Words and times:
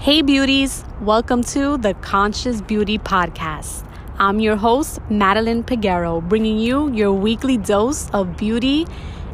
Hey, 0.00 0.22
beauties, 0.22 0.84
welcome 1.00 1.42
to 1.42 1.76
the 1.76 1.92
Conscious 1.92 2.60
Beauty 2.60 2.98
Podcast. 2.98 3.84
I'm 4.16 4.38
your 4.38 4.54
host, 4.54 5.00
Madeline 5.10 5.64
Peguero, 5.64 6.22
bringing 6.26 6.56
you 6.56 6.88
your 6.92 7.12
weekly 7.12 7.56
dose 7.56 8.08
of 8.10 8.36
beauty 8.36 8.86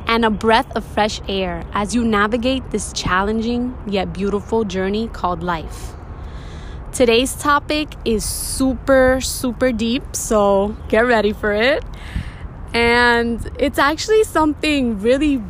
and 0.06 0.24
a 0.24 0.30
breath 0.30 0.74
of 0.74 0.82
fresh 0.82 1.20
air 1.28 1.66
as 1.74 1.94
you 1.94 2.02
navigate 2.02 2.70
this 2.70 2.94
challenging 2.94 3.76
yet 3.86 4.14
beautiful 4.14 4.64
journey 4.64 5.06
called 5.08 5.42
life. 5.42 5.92
Today's 6.92 7.34
topic 7.34 7.88
is 8.06 8.24
super, 8.24 9.20
super 9.20 9.70
deep, 9.70 10.16
so 10.16 10.74
get 10.88 11.04
ready 11.04 11.34
for 11.34 11.52
it. 11.52 11.84
And 12.72 13.50
it's 13.58 13.78
actually 13.78 14.24
something 14.24 14.98
really 14.98 15.42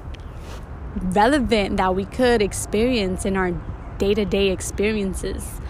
relevant 0.96 1.76
that 1.76 1.94
we 1.94 2.04
could 2.04 2.42
experience 2.42 3.24
in 3.24 3.36
our 3.36 3.52
day 3.98 4.14
to 4.14 4.24
day 4.24 4.50
experiences. 4.50 5.60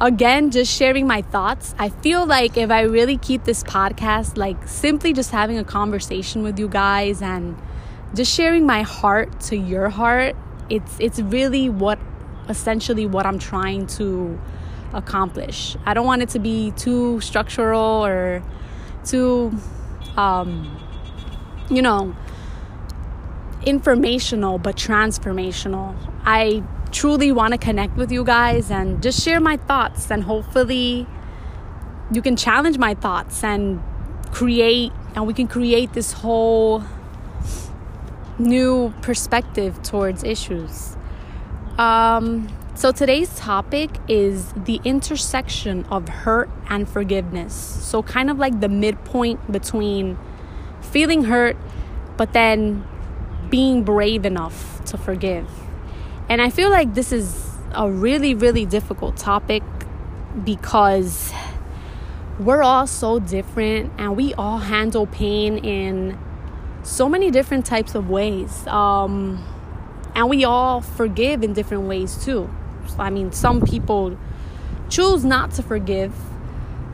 Again, 0.00 0.50
just 0.50 0.72
sharing 0.72 1.06
my 1.06 1.22
thoughts. 1.22 1.74
I 1.78 1.88
feel 1.88 2.26
like 2.26 2.56
if 2.56 2.70
I 2.70 2.82
really 2.82 3.16
keep 3.16 3.44
this 3.44 3.62
podcast, 3.62 4.36
like 4.36 4.66
simply 4.66 5.12
just 5.12 5.30
having 5.30 5.56
a 5.56 5.64
conversation 5.64 6.42
with 6.42 6.58
you 6.58 6.68
guys 6.68 7.22
and 7.22 7.56
just 8.14 8.32
sharing 8.32 8.66
my 8.66 8.82
heart 8.82 9.40
to 9.42 9.56
your 9.56 9.88
heart, 9.88 10.36
it's 10.68 10.96
it's 10.98 11.20
really 11.20 11.68
what 11.68 11.98
essentially 12.48 13.06
what 13.06 13.24
I'm 13.26 13.38
trying 13.38 13.86
to 13.98 14.38
accomplish. 14.92 15.76
I 15.86 15.94
don't 15.94 16.06
want 16.06 16.22
it 16.22 16.30
to 16.30 16.38
be 16.38 16.72
too 16.72 17.20
structural 17.20 18.04
or 18.04 18.42
too 19.04 19.52
um 20.16 20.80
you 21.70 21.82
know 21.82 22.14
informational 23.64 24.58
but 24.58 24.76
transformational. 24.76 25.94
I 26.24 26.62
truly 26.94 27.32
want 27.32 27.52
to 27.52 27.58
connect 27.58 27.96
with 27.96 28.12
you 28.12 28.24
guys 28.24 28.70
and 28.70 29.02
just 29.02 29.20
share 29.20 29.40
my 29.40 29.56
thoughts 29.56 30.10
and 30.10 30.22
hopefully 30.22 31.06
you 32.12 32.22
can 32.22 32.36
challenge 32.36 32.78
my 32.78 32.94
thoughts 32.94 33.42
and 33.42 33.82
create 34.30 34.92
and 35.16 35.26
we 35.26 35.34
can 35.34 35.48
create 35.48 35.92
this 35.92 36.12
whole 36.12 36.84
new 38.38 38.94
perspective 39.02 39.82
towards 39.82 40.22
issues. 40.22 40.96
Um, 41.78 42.48
so 42.76 42.92
today's 42.92 43.34
topic 43.36 43.90
is 44.08 44.52
the 44.52 44.80
intersection 44.84 45.84
of 45.86 46.08
hurt 46.08 46.48
and 46.68 46.88
forgiveness. 46.88 47.54
So 47.54 48.02
kind 48.04 48.30
of 48.30 48.38
like 48.38 48.60
the 48.60 48.68
midpoint 48.68 49.50
between 49.50 50.16
feeling 50.80 51.24
hurt 51.24 51.56
but 52.16 52.32
then 52.32 52.86
being 53.50 53.82
brave 53.82 54.24
enough 54.24 54.84
to 54.84 54.96
forgive. 54.96 55.63
And 56.28 56.40
I 56.40 56.50
feel 56.50 56.70
like 56.70 56.94
this 56.94 57.12
is 57.12 57.50
a 57.72 57.90
really, 57.90 58.34
really 58.34 58.64
difficult 58.64 59.16
topic 59.16 59.62
because 60.44 61.32
we're 62.38 62.62
all 62.62 62.86
so 62.86 63.18
different 63.18 63.92
and 63.98 64.16
we 64.16 64.34
all 64.34 64.58
handle 64.58 65.06
pain 65.06 65.58
in 65.58 66.18
so 66.82 67.08
many 67.08 67.30
different 67.30 67.66
types 67.66 67.94
of 67.94 68.08
ways. 68.08 68.66
Um, 68.66 69.44
and 70.14 70.28
we 70.28 70.44
all 70.44 70.80
forgive 70.80 71.42
in 71.42 71.52
different 71.52 71.84
ways 71.84 72.24
too. 72.24 72.50
I 72.98 73.10
mean, 73.10 73.32
some 73.32 73.60
people 73.60 74.16
choose 74.88 75.24
not 75.24 75.52
to 75.52 75.62
forgive, 75.62 76.14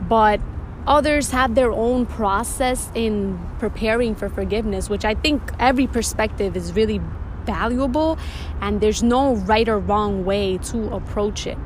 but 0.07 0.39
others 0.87 1.31
have 1.31 1.55
their 1.55 1.71
own 1.71 2.05
process 2.05 2.89
in 2.95 3.39
preparing 3.59 4.15
for 4.15 4.29
forgiveness, 4.29 4.89
which 4.89 5.05
I 5.05 5.13
think 5.13 5.41
every 5.59 5.87
perspective 5.87 6.55
is 6.55 6.73
really 6.73 6.99
valuable 7.45 8.17
and 8.61 8.81
there's 8.81 9.03
no 9.03 9.35
right 9.35 9.67
or 9.67 9.79
wrong 9.79 10.25
way 10.25 10.57
to 10.59 10.93
approach 10.93 11.47
it. 11.47 11.57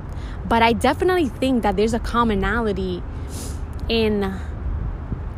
But 0.47 0.61
I 0.61 0.73
definitely 0.73 1.27
think 1.27 1.63
that 1.63 1.75
there's 1.75 1.93
a 1.93 1.99
commonality 1.99 3.01
in 3.89 4.23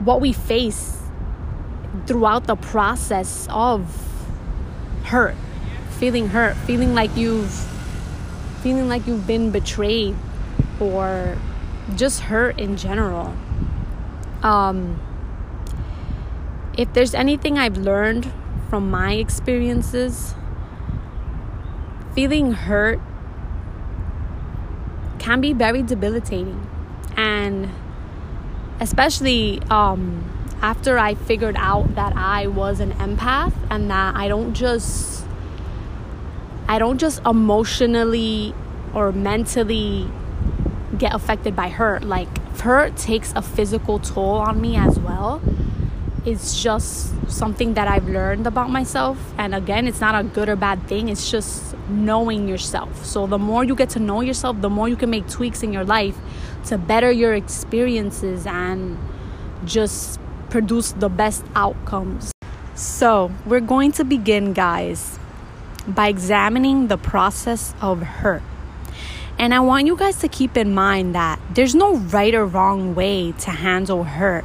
what 0.04 0.22
we 0.22 0.34
face 0.34 1.02
throughout 2.06 2.46
the 2.46 2.56
process 2.56 3.48
of 3.50 4.08
hurt, 5.06 5.36
feeling 5.92 6.30
hurt, 6.30 6.56
feeling 6.58 6.94
like 6.94 7.16
you've 7.16 7.52
feeling 8.62 8.88
like 8.88 9.08
you've 9.08 9.28
been 9.28 9.52
betrayed 9.52 10.16
or 10.80 11.38
just 11.96 12.22
hurt 12.22 12.60
in 12.60 12.76
general. 12.76 13.34
Um, 14.44 15.00
if 16.78 16.92
there's 16.94 17.14
anything 17.14 17.58
I've 17.58 17.78
learned 17.78 18.32
from 18.70 18.90
my 18.92 19.14
experiences, 19.14 20.36
feeling 22.14 22.52
hurt 22.52 23.00
can 25.20 25.42
be 25.42 25.54
very 25.54 25.84
debilitating. 25.84 26.68
And 27.16 27.70
especially 28.80 29.62
um, 29.70 30.24
after 30.62 30.98
I 30.98 31.16
figured 31.16 31.56
out 31.58 31.96
that 31.96 32.16
I 32.16 32.48
was 32.48 32.80
an 32.80 32.92
empath 32.94 33.54
and 33.70 33.90
that 33.90 34.16
I 34.16 34.28
don't 34.28 34.54
just 34.54 35.26
I 36.70 36.80
don't 36.80 36.98
just 36.98 37.22
emotionally 37.26 38.54
or 38.94 39.12
mentally 39.12 40.10
get 40.98 41.14
affected 41.14 41.56
by 41.56 41.70
hurt. 41.70 42.04
Like 42.04 42.38
hurt 42.60 42.98
takes 42.98 43.32
a 43.36 43.42
physical 43.42 44.00
toll 44.00 44.36
on 44.36 44.60
me 44.60 44.76
as 44.76 45.00
well 45.00 45.42
it's 46.28 46.62
just 46.62 47.14
something 47.32 47.76
that 47.76 47.88
I've 47.88 48.10
learned 48.10 48.48
about 48.48 48.70
myself. 48.70 49.18
And 49.38 49.56
again, 49.56 49.88
it's 49.88 50.02
not 50.02 50.14
a 50.14 50.28
good 50.28 50.50
or 50.50 50.58
bad 50.58 50.86
thing, 50.86 51.08
it's 51.08 51.32
just 51.32 51.74
knowing 51.88 52.50
yourself. 52.50 53.06
So, 53.06 53.28
the 53.28 53.40
more 53.40 53.64
you 53.64 53.76
get 53.76 53.90
to 53.92 54.00
know 54.00 54.20
yourself, 54.20 54.60
the 54.60 54.70
more 54.70 54.90
you 54.90 54.98
can 54.98 55.10
make 55.10 55.30
tweaks 55.30 55.64
in 55.64 55.72
your 55.72 55.86
life 55.86 56.18
to 56.66 56.78
better 56.78 57.10
your 57.10 57.34
experiences 57.34 58.46
and 58.46 58.98
just 59.64 60.20
produce 60.50 60.92
the 60.92 61.08
best 61.08 61.46
outcomes. 61.56 62.34
So, 62.76 63.32
we're 63.46 63.62
going 63.62 63.94
to 63.94 64.04
begin, 64.04 64.52
guys, 64.52 65.18
by 65.88 66.10
examining 66.10 66.88
the 66.88 66.98
process 66.98 67.74
of 67.80 68.02
hurt. 68.02 68.44
And 69.40 69.54
I 69.54 69.62
want 69.62 69.88
you 69.88 69.96
guys 69.96 70.20
to 70.20 70.28
keep 70.28 70.58
in 70.58 70.74
mind 70.74 71.16
that 71.16 71.40
there's 71.54 71.74
no 71.74 71.96
right 71.96 72.36
or 72.36 72.46
wrong 72.46 72.96
way 72.96 73.32
to 73.32 73.52
handle 73.52 74.04
hurt 74.04 74.44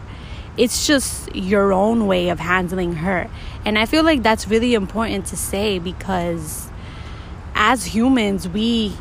it's 0.56 0.86
just 0.86 1.34
your 1.34 1.72
own 1.72 2.06
way 2.06 2.28
of 2.28 2.38
handling 2.38 2.94
hurt. 2.96 3.28
And 3.64 3.78
I 3.78 3.86
feel 3.86 4.04
like 4.04 4.22
that's 4.22 4.48
really 4.48 4.74
important 4.74 5.26
to 5.26 5.36
say 5.36 5.78
because 5.78 6.68
as 7.54 7.86
humans, 7.86 8.48
we 8.48 8.96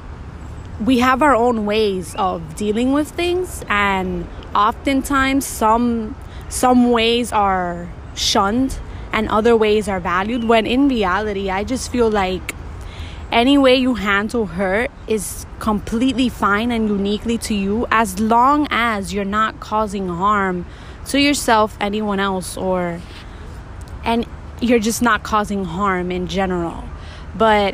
we 0.79 0.99
have 0.99 1.21
our 1.21 1.35
own 1.35 1.65
ways 1.65 2.15
of 2.15 2.55
dealing 2.55 2.91
with 2.91 3.11
things 3.11 3.63
and 3.69 4.27
oftentimes 4.55 5.45
some 5.45 6.15
some 6.49 6.91
ways 6.91 7.31
are 7.31 7.87
shunned 8.15 8.79
and 9.13 9.29
other 9.29 9.55
ways 9.55 9.87
are 9.87 9.99
valued 9.99 10.43
when 10.43 10.65
in 10.65 10.87
reality 10.87 11.51
I 11.51 11.63
just 11.63 11.91
feel 11.91 12.09
like 12.09 12.55
any 13.31 13.57
way 13.57 13.75
you 13.75 13.93
handle 13.93 14.47
hurt 14.47 14.89
is 15.07 15.45
completely 15.59 16.29
fine 16.29 16.71
and 16.71 16.89
uniquely 16.89 17.37
to 17.37 17.53
you 17.53 17.85
as 17.91 18.19
long 18.19 18.67
as 18.71 19.13
you're 19.13 19.23
not 19.23 19.59
causing 19.59 20.09
harm 20.09 20.65
to 21.07 21.19
yourself, 21.19 21.77
anyone 21.79 22.19
else, 22.19 22.57
or 22.57 23.01
and 24.03 24.25
you're 24.61 24.79
just 24.79 25.01
not 25.01 25.23
causing 25.23 25.65
harm 25.65 26.11
in 26.11 26.27
general. 26.27 26.83
But 27.35 27.73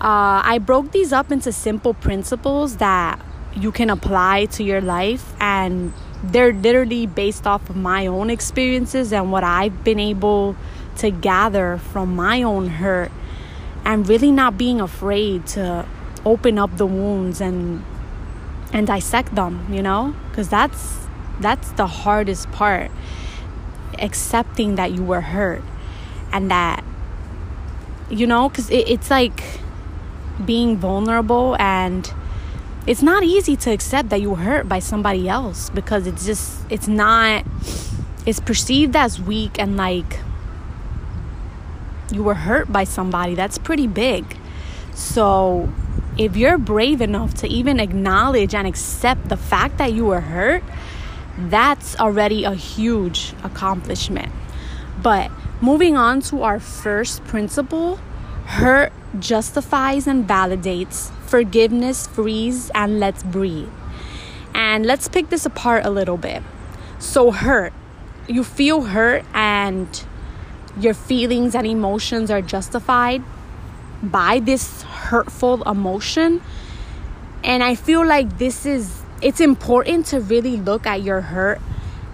uh, 0.00 0.42
I 0.44 0.58
broke 0.58 0.92
these 0.92 1.12
up 1.12 1.30
into 1.30 1.52
simple 1.52 1.94
principles 1.94 2.76
that 2.76 3.20
you 3.54 3.72
can 3.72 3.90
apply 3.90 4.46
to 4.46 4.62
your 4.62 4.80
life, 4.80 5.32
and 5.40 5.92
they're 6.22 6.52
literally 6.52 7.06
based 7.06 7.46
off 7.46 7.68
of 7.70 7.76
my 7.76 8.06
own 8.06 8.30
experiences 8.30 9.12
and 9.12 9.32
what 9.32 9.42
I've 9.42 9.84
been 9.84 9.98
able 9.98 10.56
to 10.98 11.10
gather 11.10 11.78
from 11.78 12.14
my 12.14 12.42
own 12.42 12.68
hurt, 12.68 13.10
and 13.84 14.08
really 14.08 14.30
not 14.30 14.56
being 14.56 14.80
afraid 14.80 15.46
to 15.48 15.86
open 16.24 16.58
up 16.58 16.76
the 16.76 16.86
wounds 16.86 17.40
and 17.40 17.84
and 18.72 18.86
dissect 18.86 19.34
them, 19.34 19.66
you 19.72 19.82
know, 19.82 20.14
because 20.28 20.48
that's 20.48 21.08
that's 21.40 21.72
the 21.72 21.86
hardest 21.86 22.50
part. 22.52 22.90
Accepting 23.98 24.76
that 24.76 24.92
you 24.92 25.02
were 25.02 25.20
hurt 25.20 25.62
and 26.32 26.50
that, 26.50 26.84
you 28.08 28.26
know, 28.26 28.48
because 28.48 28.70
it, 28.70 28.88
it's 28.88 29.10
like 29.10 29.42
being 30.44 30.76
vulnerable 30.76 31.56
and 31.58 32.12
it's 32.86 33.02
not 33.02 33.22
easy 33.22 33.56
to 33.56 33.70
accept 33.70 34.08
that 34.08 34.20
you 34.20 34.30
were 34.30 34.36
hurt 34.36 34.68
by 34.68 34.78
somebody 34.78 35.28
else 35.28 35.70
because 35.70 36.06
it's 36.06 36.24
just, 36.24 36.60
it's 36.70 36.88
not, 36.88 37.44
it's 38.26 38.40
perceived 38.40 38.96
as 38.96 39.20
weak 39.20 39.58
and 39.58 39.76
like 39.76 40.20
you 42.10 42.22
were 42.22 42.34
hurt 42.34 42.72
by 42.72 42.84
somebody. 42.84 43.34
That's 43.34 43.58
pretty 43.58 43.86
big. 43.86 44.36
So 44.94 45.72
if 46.18 46.36
you're 46.36 46.58
brave 46.58 47.00
enough 47.00 47.34
to 47.34 47.48
even 47.48 47.80
acknowledge 47.80 48.54
and 48.54 48.66
accept 48.66 49.28
the 49.28 49.36
fact 49.36 49.78
that 49.78 49.92
you 49.92 50.06
were 50.06 50.20
hurt, 50.20 50.62
that's 51.38 51.96
already 51.96 52.44
a 52.44 52.54
huge 52.54 53.34
accomplishment. 53.42 54.32
But 55.02 55.30
moving 55.60 55.96
on 55.96 56.20
to 56.22 56.42
our 56.42 56.60
first 56.60 57.24
principle 57.24 57.96
hurt 58.46 58.92
justifies 59.18 60.06
and 60.06 60.26
validates 60.26 61.10
forgiveness, 61.30 62.08
frees, 62.08 62.70
and 62.74 62.98
let's 62.98 63.22
breathe. 63.22 63.68
And 64.52 64.84
let's 64.84 65.06
pick 65.08 65.30
this 65.30 65.46
apart 65.46 65.86
a 65.86 65.90
little 65.90 66.16
bit. 66.16 66.42
So, 66.98 67.30
hurt. 67.30 67.72
You 68.28 68.42
feel 68.44 68.82
hurt, 68.82 69.24
and 69.32 69.88
your 70.78 70.94
feelings 70.94 71.54
and 71.54 71.66
emotions 71.66 72.30
are 72.30 72.42
justified 72.42 73.22
by 74.02 74.40
this 74.40 74.82
hurtful 74.82 75.62
emotion. 75.62 76.42
And 77.44 77.62
I 77.62 77.74
feel 77.74 78.04
like 78.04 78.38
this 78.38 78.66
is, 78.66 78.99
it's 79.22 79.40
important 79.40 80.06
to 80.06 80.20
really 80.20 80.56
look 80.56 80.86
at 80.86 81.02
your 81.02 81.20
hurt 81.20 81.60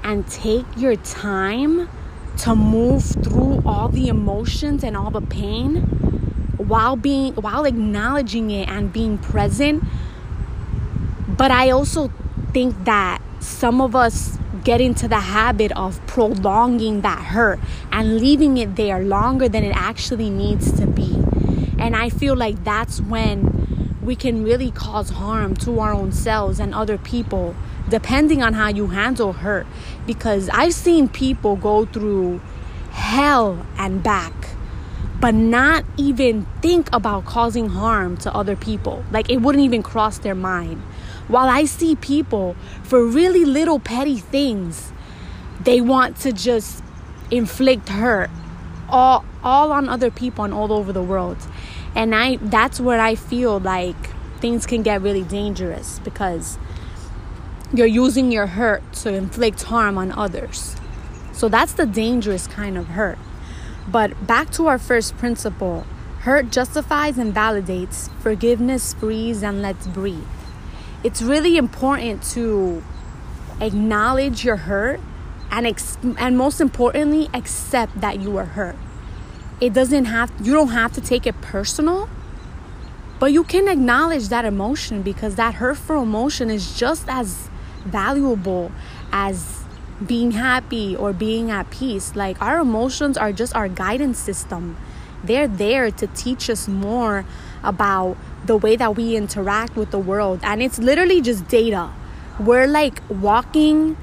and 0.02 0.26
take 0.28 0.64
your 0.76 0.96
time 0.96 1.88
to 2.38 2.54
move 2.54 3.04
through 3.04 3.62
all 3.64 3.88
the 3.88 4.08
emotions 4.08 4.84
and 4.84 4.96
all 4.96 5.10
the 5.10 5.20
pain 5.20 5.76
while 6.58 6.96
being 6.96 7.32
while 7.34 7.64
acknowledging 7.64 8.50
it 8.50 8.68
and 8.68 8.92
being 8.92 9.18
present. 9.18 9.82
But 11.28 11.50
i 11.50 11.70
also 11.70 12.10
think 12.52 12.84
that 12.84 13.20
some 13.40 13.80
of 13.80 13.94
us 13.94 14.38
get 14.64 14.80
into 14.80 15.06
the 15.06 15.20
habit 15.20 15.70
of 15.72 16.04
prolonging 16.06 17.02
that 17.02 17.22
hurt 17.22 17.60
and 17.92 18.18
leaving 18.18 18.56
it 18.56 18.74
there 18.74 19.04
longer 19.04 19.48
than 19.48 19.62
it 19.62 19.76
actually 19.76 20.30
needs 20.30 20.72
to 20.72 20.86
be. 20.86 21.14
And 21.78 21.94
i 21.94 22.08
feel 22.08 22.34
like 22.34 22.64
that's 22.64 23.00
when 23.00 23.55
we 24.06 24.16
can 24.16 24.42
really 24.42 24.70
cause 24.70 25.10
harm 25.10 25.54
to 25.54 25.80
our 25.80 25.92
own 25.92 26.12
selves 26.12 26.58
and 26.58 26.74
other 26.74 26.96
people 26.96 27.54
depending 27.88 28.42
on 28.42 28.54
how 28.54 28.68
you 28.68 28.86
handle 28.88 29.34
hurt 29.34 29.66
because 30.06 30.48
i've 30.50 30.72
seen 30.72 31.08
people 31.08 31.56
go 31.56 31.84
through 31.84 32.40
hell 32.92 33.66
and 33.76 34.02
back 34.02 34.32
but 35.20 35.34
not 35.34 35.84
even 35.96 36.46
think 36.60 36.88
about 36.92 37.24
causing 37.24 37.70
harm 37.70 38.16
to 38.18 38.34
other 38.34 38.56
people. 38.56 39.04
Like 39.10 39.30
it 39.30 39.38
wouldn't 39.38 39.64
even 39.64 39.82
cross 39.82 40.18
their 40.18 40.34
mind. 40.34 40.82
While 41.28 41.48
I 41.48 41.64
see 41.64 41.96
people 41.96 42.54
for 42.82 43.04
really 43.04 43.44
little 43.44 43.78
petty 43.78 44.18
things, 44.18 44.92
they 45.60 45.80
want 45.80 46.16
to 46.18 46.32
just 46.32 46.82
inflict 47.30 47.88
hurt 47.88 48.30
all 48.88 49.24
all 49.42 49.72
on 49.72 49.88
other 49.88 50.10
people 50.10 50.44
and 50.44 50.54
all 50.54 50.72
over 50.72 50.92
the 50.92 51.02
world. 51.02 51.38
And 51.96 52.14
I 52.14 52.36
that's 52.36 52.78
where 52.78 53.00
I 53.00 53.14
feel 53.14 53.58
like 53.58 53.96
things 54.38 54.66
can 54.66 54.82
get 54.82 55.00
really 55.00 55.22
dangerous 55.22 55.98
because 56.00 56.58
you're 57.72 57.86
using 57.86 58.30
your 58.30 58.46
hurt 58.46 58.92
to 58.92 59.12
inflict 59.12 59.62
harm 59.62 59.96
on 59.96 60.12
others. 60.12 60.76
So 61.32 61.48
that's 61.48 61.72
the 61.72 61.86
dangerous 61.86 62.46
kind 62.46 62.76
of 62.76 62.88
hurt. 62.88 63.18
But 63.88 64.26
back 64.26 64.50
to 64.52 64.66
our 64.66 64.78
first 64.78 65.16
principle 65.16 65.86
hurt 66.20 66.50
justifies 66.50 67.18
and 67.18 67.34
validates, 67.34 68.10
forgiveness 68.20 68.92
frees 68.94 69.42
and 69.42 69.62
lets 69.62 69.86
breathe. 69.86 70.26
It's 71.02 71.22
really 71.22 71.56
important 71.56 72.22
to 72.34 72.82
acknowledge 73.60 74.44
your 74.44 74.56
hurt 74.56 75.00
and 75.50 75.66
ex- 75.66 75.96
and 76.18 76.36
most 76.36 76.60
importantly 76.60 77.30
accept 77.32 78.00
that 78.00 78.20
you 78.20 78.36
are 78.36 78.44
hurt. 78.44 78.76
It 79.60 79.72
doesn't 79.72 80.06
have 80.06 80.32
you 80.42 80.52
don't 80.52 80.68
have 80.68 80.92
to 80.92 81.00
take 81.00 81.26
it 81.26 81.40
personal, 81.40 82.08
but 83.18 83.32
you 83.32 83.42
can 83.42 83.68
acknowledge 83.68 84.28
that 84.28 84.44
emotion 84.44 85.02
because 85.02 85.36
that 85.36 85.54
hurtful 85.54 86.02
emotion 86.02 86.50
is 86.50 86.78
just 86.78 87.08
as 87.08 87.48
valuable 87.84 88.70
as 89.12 89.64
being 90.04 90.32
happy 90.32 90.94
or 90.94 91.12
being 91.12 91.50
at 91.50 91.70
peace. 91.70 92.14
Like 92.14 92.40
our 92.42 92.58
emotions 92.58 93.16
are 93.16 93.32
just 93.32 93.54
our 93.56 93.68
guidance 93.68 94.18
system. 94.18 94.76
They're 95.24 95.48
there 95.48 95.90
to 95.90 96.06
teach 96.08 96.50
us 96.50 96.68
more 96.68 97.24
about 97.62 98.16
the 98.44 98.56
way 98.56 98.76
that 98.76 98.94
we 98.94 99.16
interact 99.16 99.74
with 99.74 99.90
the 99.90 99.98
world. 99.98 100.40
And 100.42 100.62
it's 100.62 100.78
literally 100.78 101.20
just 101.20 101.48
data. 101.48 101.90
We're 102.38 102.66
like 102.66 103.00
walking 103.08 103.96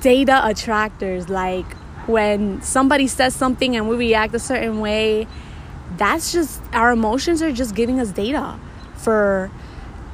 data 0.00 0.40
attractors. 0.46 1.28
Like 1.28 1.66
when 2.06 2.60
somebody 2.62 3.06
says 3.06 3.34
something 3.34 3.76
and 3.76 3.88
we 3.88 3.96
react 3.96 4.34
a 4.34 4.38
certain 4.38 4.80
way, 4.80 5.26
that's 5.96 6.32
just 6.32 6.60
our 6.72 6.92
emotions 6.92 7.42
are 7.42 7.52
just 7.52 7.74
giving 7.74 8.00
us 8.00 8.10
data 8.10 8.58
for 8.96 9.50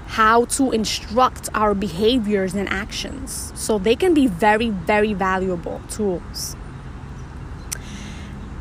how 0.07 0.45
to 0.45 0.73
instruct 0.73 1.49
our 1.55 1.75
behaviors 1.75 2.55
and 2.55 2.69
actions. 2.69 3.53
So 3.55 3.79
they 3.79 3.95
can 3.95 4.13
be 4.13 4.27
very, 4.27 4.71
very 4.71 5.15
valuable 5.15 5.81
tools. 5.89 6.57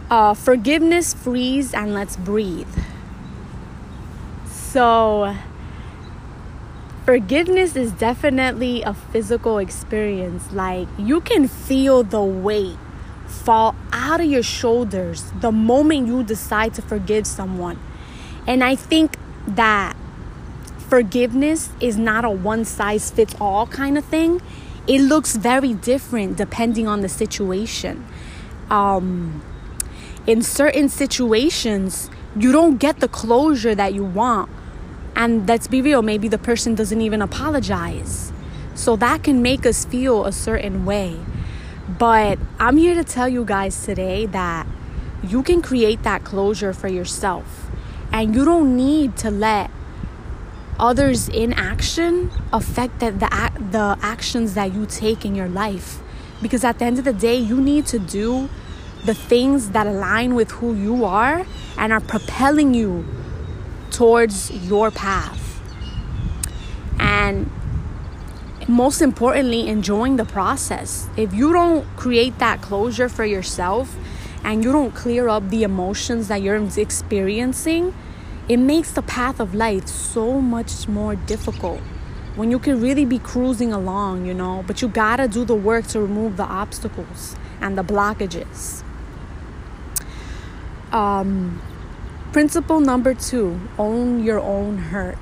Uh, 0.10 0.34
forgiveness, 0.34 1.14
freeze, 1.14 1.74
and 1.74 1.94
let's 1.94 2.16
breathe. 2.16 2.68
So, 4.46 5.36
forgiveness 7.06 7.76
is 7.76 7.92
definitely 7.92 8.82
a 8.84 8.94
physical 8.94 9.58
experience. 9.60 10.52
Like, 10.52 10.88
you 10.98 11.22
can 11.22 11.48
feel 11.48 12.04
the 12.04 12.24
weight 12.24 12.78
fall 13.30 13.76
out 13.92 14.20
of 14.20 14.28
your 14.28 14.44
shoulders 14.44 15.32
the 15.40 15.52
moment 15.52 16.08
you 16.08 16.24
decide 16.24 16.74
to 16.74 16.82
forgive 16.82 17.26
someone. 17.26 17.80
And 18.48 18.64
I 18.64 18.76
think 18.76 19.18
that 19.48 19.96
forgiveness 20.78 21.70
is 21.80 21.98
not 21.98 22.26
a 22.26 22.30
one 22.30 22.66
size 22.66 23.12
fits 23.12 23.36
all 23.40 23.68
kind 23.68 23.98
of 23.98 24.06
thing. 24.06 24.42
It 24.88 25.02
looks 25.02 25.36
very 25.36 25.74
different 25.74 26.38
depending 26.38 26.88
on 26.88 27.02
the 27.02 27.10
situation. 27.10 28.06
Um, 28.70 29.44
in 30.26 30.42
certain 30.42 30.90
situations, 30.90 32.10
you 32.36 32.52
don't 32.52 32.78
get 32.78 33.00
the 33.00 33.08
closure 33.08 33.76
that 33.76 33.94
you 33.94 34.04
want. 34.04 34.50
And 35.16 35.48
let's 35.48 35.68
be 35.68 35.82
real, 35.82 36.02
maybe 36.02 36.28
the 36.28 36.38
person 36.38 36.76
doesn't 36.76 37.02
even 37.02 37.22
apologize. 37.22 38.32
So 38.74 38.96
that 38.96 39.24
can 39.24 39.42
make 39.42 39.66
us 39.66 39.86
feel 39.86 40.26
a 40.26 40.32
certain 40.32 40.86
way. 40.86 41.20
But 41.98 42.38
I'm 42.60 42.78
here 42.78 42.94
to 42.94 43.04
tell 43.04 43.28
you 43.28 43.44
guys 43.44 43.84
today 43.84 44.28
that 44.28 44.68
you 45.24 45.42
can 45.42 45.62
create 45.62 46.04
that 46.04 46.24
closure 46.24 46.72
for 46.72 46.88
yourself. 46.88 47.70
And 48.12 48.36
you 48.36 48.46
don't 48.46 48.76
need 48.76 49.18
to 49.18 49.32
let 49.32 49.72
others 50.80 51.28
in 51.30 51.52
action 51.54 52.32
affect 52.54 53.00
the, 53.00 53.12
the, 53.12 53.52
the 53.72 53.98
actions 54.02 54.54
that 54.54 54.74
you 54.74 54.86
take 54.86 55.26
in 55.26 55.34
your 55.34 55.48
life. 55.48 56.00
Because 56.42 56.64
at 56.64 56.80
the 56.80 56.86
end 56.86 57.00
of 57.00 57.06
the 57.06 57.14
day, 57.14 57.36
you 57.36 57.60
need 57.60 57.86
to 57.88 58.00
do 58.00 58.50
the 59.06 59.14
things 59.14 59.72
that 59.72 59.88
align 59.88 60.36
with 60.36 60.52
who 60.52 60.76
you 60.76 61.06
are 61.06 61.46
and 61.78 61.92
are 61.92 62.00
propelling 62.00 62.74
you 62.74 63.06
towards 63.90 64.52
your 64.52 64.92
path. 64.92 65.60
And 67.00 67.50
most 68.70 69.02
importantly, 69.02 69.68
enjoying 69.68 70.18
the 70.18 70.26
process. 70.26 71.10
If 71.18 71.34
you 71.34 71.52
don't 71.52 71.86
create 71.98 72.38
that 72.38 72.62
closure 72.62 73.10
for 73.10 73.26
yourself 73.26 73.96
and 74.44 74.64
you 74.64 74.72
don't 74.72 74.94
clear 74.94 75.28
up 75.28 75.50
the 75.50 75.64
emotions 75.64 76.28
that 76.28 76.44
you're 76.44 76.64
experiencing, 76.78 77.96
it 78.48 78.58
makes 78.58 78.92
the 78.92 79.02
path 79.02 79.40
of 79.40 79.56
life 79.56 79.88
so 79.88 80.40
much 80.40 80.88
more 80.88 81.16
difficult 81.16 81.80
when 82.36 82.52
you 82.52 82.60
can 82.60 82.80
really 82.80 83.06
be 83.06 83.18
cruising 83.18 83.74
along, 83.74 84.28
you 84.28 84.34
know, 84.34 84.64
but 84.68 84.84
you 84.84 84.88
gotta 84.88 85.28
do 85.28 85.44
the 85.44 85.56
work 85.56 85.88
to 85.88 86.00
remove 86.00 86.38
the 86.38 86.44
obstacles 86.44 87.36
and 87.60 87.76
the 87.76 87.84
blockages. 87.84 88.84
Um, 90.92 91.60
principle 92.32 92.80
number 92.80 93.16
two 93.16 93.60
own 93.80 94.24
your 94.24 94.40
own 94.40 94.78
hurt. 94.78 95.18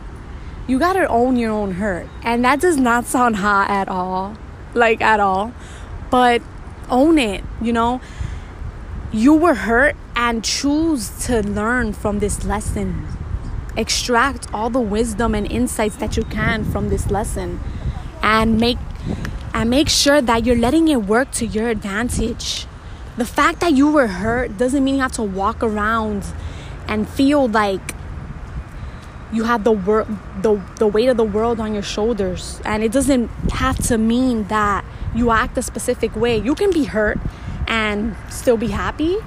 You 0.68 0.80
gotta 0.80 1.08
own 1.08 1.38
your 1.38 1.52
own 1.52 1.76
hurt, 1.76 2.08
and 2.24 2.44
that 2.44 2.60
does 2.60 2.76
not 2.76 3.06
sound 3.06 3.38
hot 3.38 3.70
at 3.70 3.88
all, 3.88 4.36
like 4.74 5.02
at 5.02 5.22
all, 5.22 5.54
but 6.10 6.42
own 6.90 7.18
it, 7.18 7.44
you 7.62 7.72
know. 7.72 8.02
You 9.14 9.34
were 9.34 9.54
hurt 9.54 9.96
and 10.18 10.44
choose 10.44 11.10
to 11.28 11.42
learn 11.42 11.94
from 11.94 12.20
this 12.20 12.44
lesson. 12.44 13.08
Extract 13.78 14.54
all 14.54 14.70
the 14.70 14.82
wisdom 14.82 15.34
and 15.34 15.50
insights 15.50 15.96
that 15.98 16.18
you 16.18 16.24
can 16.24 16.66
from 16.66 16.90
this 16.90 17.10
lesson. 17.10 17.62
And 18.22 18.60
make 18.60 18.78
and 19.54 19.70
make 19.70 19.88
sure 19.88 20.22
that 20.22 20.46
you're 20.46 20.58
letting 20.58 20.90
it 20.90 21.04
work 21.04 21.32
to 21.32 21.46
your 21.46 21.70
advantage. 21.70 22.68
The 23.16 23.26
fact 23.26 23.62
that 23.62 23.72
you 23.74 23.90
were 23.90 24.08
hurt 24.08 24.58
doesn't 24.58 24.84
mean 24.84 24.96
you 24.96 25.02
have 25.02 25.14
to 25.14 25.24
walk 25.24 25.64
around 25.64 26.26
and 26.88 27.08
feel 27.08 27.48
like 27.48 27.97
you 29.32 29.44
have 29.44 29.64
the 29.64 29.72
wor- 29.72 30.08
the 30.42 30.62
the 30.78 30.88
weight 30.88 31.10
of 31.10 31.18
the 31.18 31.24
world 31.24 31.60
on 31.60 31.74
your 31.74 31.84
shoulders 31.84 32.62
and 32.64 32.84
it 32.84 32.92
doesn't 32.92 33.30
have 33.52 33.78
to 33.88 33.98
mean 33.98 34.46
that 34.46 34.86
you 35.16 35.32
act 35.32 35.58
a 35.58 35.62
specific 35.62 36.16
way. 36.16 36.38
You 36.38 36.56
can 36.56 36.72
be 36.72 36.86
hurt 36.86 37.20
and 37.68 38.16
still 38.30 38.58
be 38.58 38.68
happy. 38.68 39.18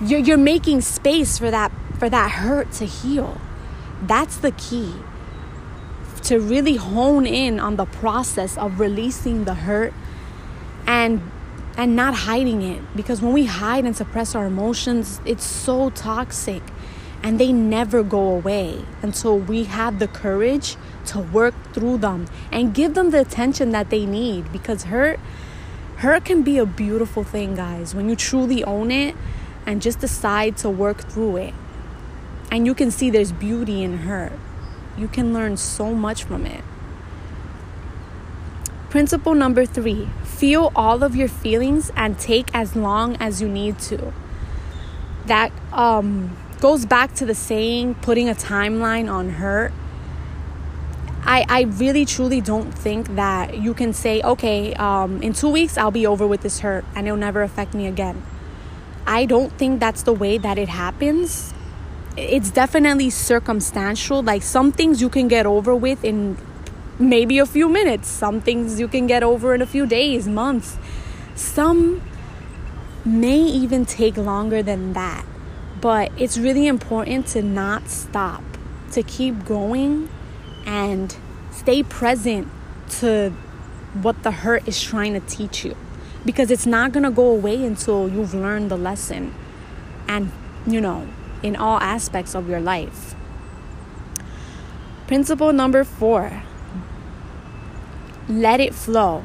You're, 0.00 0.20
you're 0.20 0.36
making 0.36 0.80
space 0.80 1.38
for 1.38 1.50
that 1.50 1.72
for 1.98 2.10
that 2.10 2.32
hurt 2.32 2.72
to 2.72 2.84
heal. 2.84 3.40
That's 4.02 4.36
the 4.36 4.50
key 4.52 4.94
to 6.24 6.40
really 6.40 6.76
hone 6.76 7.24
in 7.24 7.60
on 7.60 7.76
the 7.76 7.84
process 7.84 8.58
of 8.58 8.80
releasing 8.80 9.44
the 9.44 9.54
hurt 9.54 9.94
and 10.86 11.20
and 11.76 11.94
not 11.94 12.14
hiding 12.14 12.62
it 12.62 12.82
because 12.96 13.20
when 13.20 13.32
we 13.32 13.44
hide 13.44 13.84
and 13.84 13.94
suppress 13.96 14.34
our 14.34 14.46
emotions 14.46 15.20
it's 15.24 15.44
so 15.44 15.90
toxic 15.90 16.62
and 17.26 17.40
they 17.40 17.52
never 17.52 18.04
go 18.04 18.28
away. 18.28 18.84
Until 19.02 19.36
we 19.36 19.64
have 19.64 19.98
the 19.98 20.06
courage 20.06 20.76
to 21.06 21.18
work 21.18 21.54
through 21.72 21.98
them 21.98 22.28
and 22.52 22.72
give 22.72 22.94
them 22.94 23.10
the 23.10 23.20
attention 23.20 23.72
that 23.72 23.90
they 23.90 24.06
need 24.06 24.52
because 24.52 24.84
hurt 24.84 25.18
hurt 25.96 26.24
can 26.24 26.42
be 26.42 26.56
a 26.56 26.64
beautiful 26.64 27.24
thing 27.24 27.56
guys 27.56 27.96
when 27.96 28.08
you 28.08 28.14
truly 28.14 28.62
own 28.62 28.92
it 28.92 29.16
and 29.66 29.82
just 29.82 29.98
decide 29.98 30.56
to 30.58 30.70
work 30.70 30.98
through 31.10 31.36
it. 31.38 31.54
And 32.52 32.64
you 32.64 32.74
can 32.74 32.92
see 32.92 33.10
there's 33.10 33.32
beauty 33.32 33.82
in 33.82 33.98
hurt. 33.98 34.38
You 34.96 35.08
can 35.08 35.32
learn 35.32 35.56
so 35.56 35.94
much 35.94 36.22
from 36.22 36.46
it. 36.46 36.62
Principle 38.88 39.34
number 39.34 39.66
3 39.66 40.08
feel 40.22 40.70
all 40.76 41.02
of 41.02 41.16
your 41.16 41.28
feelings 41.28 41.90
and 41.96 42.20
take 42.20 42.54
as 42.54 42.76
long 42.76 43.16
as 43.16 43.42
you 43.42 43.48
need 43.48 43.80
to. 43.80 44.12
That 45.26 45.50
um, 45.72 46.36
goes 46.60 46.86
back 46.86 47.14
to 47.14 47.26
the 47.26 47.34
saying 47.34 47.94
putting 47.96 48.28
a 48.28 48.34
timeline 48.34 49.10
on 49.10 49.30
hurt 49.30 49.72
I, 51.26 51.44
I 51.48 51.62
really 51.62 52.04
truly 52.04 52.40
don't 52.40 52.70
think 52.70 53.16
that 53.16 53.58
you 53.58 53.74
can 53.74 53.92
say, 53.92 54.22
okay, 54.22 54.74
um, 54.74 55.20
in 55.22 55.32
two 55.32 55.50
weeks 55.50 55.76
I'll 55.76 55.90
be 55.90 56.06
over 56.06 56.24
with 56.24 56.42
this 56.42 56.60
hurt 56.60 56.84
and 56.94 57.08
it'll 57.08 57.18
never 57.18 57.42
affect 57.42 57.74
me 57.74 57.88
again. 57.88 58.22
I 59.08 59.26
don't 59.26 59.52
think 59.58 59.80
that's 59.80 60.04
the 60.04 60.12
way 60.12 60.38
that 60.38 60.56
it 60.56 60.68
happens. 60.68 61.52
It's 62.16 62.52
definitely 62.52 63.10
circumstantial. 63.10 64.22
Like 64.22 64.42
some 64.42 64.70
things 64.70 65.00
you 65.00 65.08
can 65.08 65.26
get 65.26 65.46
over 65.46 65.74
with 65.74 66.04
in 66.04 66.38
maybe 67.00 67.40
a 67.40 67.46
few 67.46 67.68
minutes, 67.68 68.08
some 68.08 68.40
things 68.40 68.78
you 68.78 68.86
can 68.86 69.08
get 69.08 69.24
over 69.24 69.52
in 69.52 69.60
a 69.60 69.66
few 69.66 69.84
days, 69.84 70.28
months. 70.28 70.78
Some 71.34 72.02
may 73.04 73.40
even 73.40 73.84
take 73.84 74.16
longer 74.16 74.62
than 74.62 74.92
that. 74.92 75.24
But 75.80 76.10
it's 76.16 76.38
really 76.38 76.66
important 76.66 77.26
to 77.28 77.42
not 77.42 77.88
stop, 77.88 78.42
to 78.92 79.02
keep 79.02 79.44
going 79.44 80.08
and 80.64 81.16
stay 81.50 81.82
present 81.82 82.48
to 83.00 83.30
what 84.00 84.22
the 84.22 84.30
hurt 84.30 84.66
is 84.66 84.82
trying 84.82 85.12
to 85.14 85.20
teach 85.20 85.64
you. 85.64 85.76
Because 86.24 86.50
it's 86.50 86.66
not 86.66 86.92
going 86.92 87.04
to 87.04 87.10
go 87.10 87.28
away 87.28 87.64
until 87.64 88.08
you've 88.08 88.34
learned 88.34 88.70
the 88.70 88.76
lesson 88.76 89.34
and 90.08 90.32
you 90.66 90.80
know 90.80 91.06
in 91.42 91.54
all 91.54 91.78
aspects 91.78 92.34
of 92.34 92.48
your 92.48 92.60
life. 92.60 93.14
Principle 95.06 95.52
number 95.52 95.84
4 95.84 96.42
let 98.28 98.60
it 98.60 98.74
flow. 98.74 99.22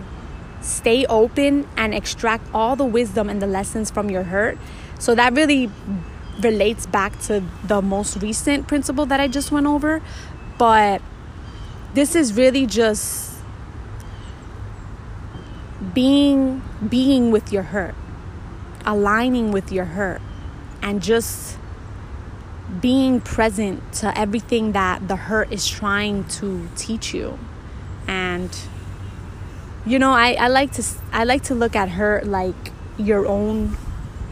Stay 0.61 1.05
open 1.07 1.67
and 1.75 1.93
extract 1.93 2.47
all 2.53 2.75
the 2.75 2.85
wisdom 2.85 3.29
and 3.29 3.41
the 3.41 3.47
lessons 3.47 3.89
from 3.89 4.09
your 4.09 4.23
hurt. 4.23 4.57
So 4.99 5.15
that 5.15 5.33
really 5.33 5.71
relates 6.39 6.85
back 6.85 7.19
to 7.19 7.43
the 7.65 7.81
most 7.81 8.21
recent 8.21 8.67
principle 8.67 9.05
that 9.05 9.19
I 9.19 9.27
just 9.27 9.51
went 9.51 9.67
over 9.67 10.01
but 10.57 11.01
this 11.93 12.15
is 12.15 12.33
really 12.33 12.65
just 12.65 13.35
being 15.93 16.61
being 16.87 17.31
with 17.31 17.51
your 17.51 17.63
hurt 17.63 17.95
aligning 18.85 19.51
with 19.51 19.71
your 19.71 19.85
hurt 19.85 20.21
and 20.81 21.01
just 21.01 21.57
being 22.79 23.19
present 23.19 23.93
to 23.93 24.17
everything 24.17 24.71
that 24.71 25.07
the 25.07 25.15
hurt 25.15 25.51
is 25.51 25.67
trying 25.67 26.23
to 26.23 26.69
teach 26.75 27.13
you. 27.13 27.37
And 28.07 28.55
you 29.85 29.99
know 29.99 30.11
I, 30.11 30.33
I 30.33 30.47
like 30.47 30.71
to 30.73 30.83
i 31.11 31.23
like 31.23 31.41
to 31.41 31.55
look 31.55 31.75
at 31.75 31.89
hurt 31.89 32.27
like 32.27 32.71
your 32.99 33.25
own 33.25 33.75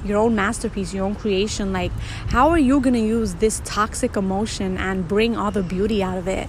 your 0.06 0.18
own 0.18 0.36
masterpiece 0.36 0.94
your 0.94 1.06
own 1.06 1.16
creation 1.16 1.74
like 1.74 1.92
how 2.30 2.50
are 2.50 2.60
you 2.60 2.80
going 2.80 2.94
to 2.94 3.00
use 3.00 3.36
this 3.36 3.62
toxic 3.66 4.16
emotion 4.16 4.78
and 4.78 5.08
bring 5.08 5.36
all 5.36 5.52
the 5.52 5.64
beauty 5.64 6.02
out 6.02 6.18
of 6.18 6.28
it 6.28 6.48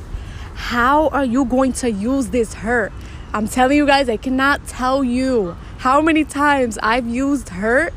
how 0.61 1.09
are 1.09 1.25
you 1.25 1.47
going 1.47 1.73
to 1.75 1.91
use 1.91 2.29
this 2.29 2.53
hurt? 2.55 2.93
I'm 3.33 3.49
telling 3.49 3.79
you 3.79 3.87
guys, 3.87 4.09
I 4.09 4.19
cannot 4.19 4.69
tell 4.69 5.03
you 5.03 5.57
how 5.79 6.03
many 6.03 6.23
times 6.23 6.79
I've 6.83 7.09
used 7.09 7.49
hurt 7.49 7.95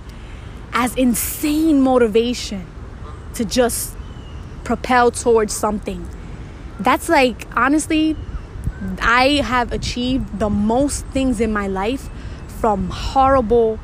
as 0.71 0.95
insane 0.95 1.81
motivation 1.81 2.65
to 3.35 3.43
just 3.43 3.95
propel 4.63 5.11
towards 5.11 5.53
something. 5.53 6.07
That's 6.79 7.09
like, 7.09 7.45
honestly, 7.55 8.15
I 9.01 9.41
have 9.43 9.73
achieved 9.73 10.39
the 10.39 10.49
most 10.49 11.05
things 11.07 11.41
in 11.41 11.51
my 11.51 11.67
life 11.67 12.09
from 12.47 12.89
horrible 12.89 13.77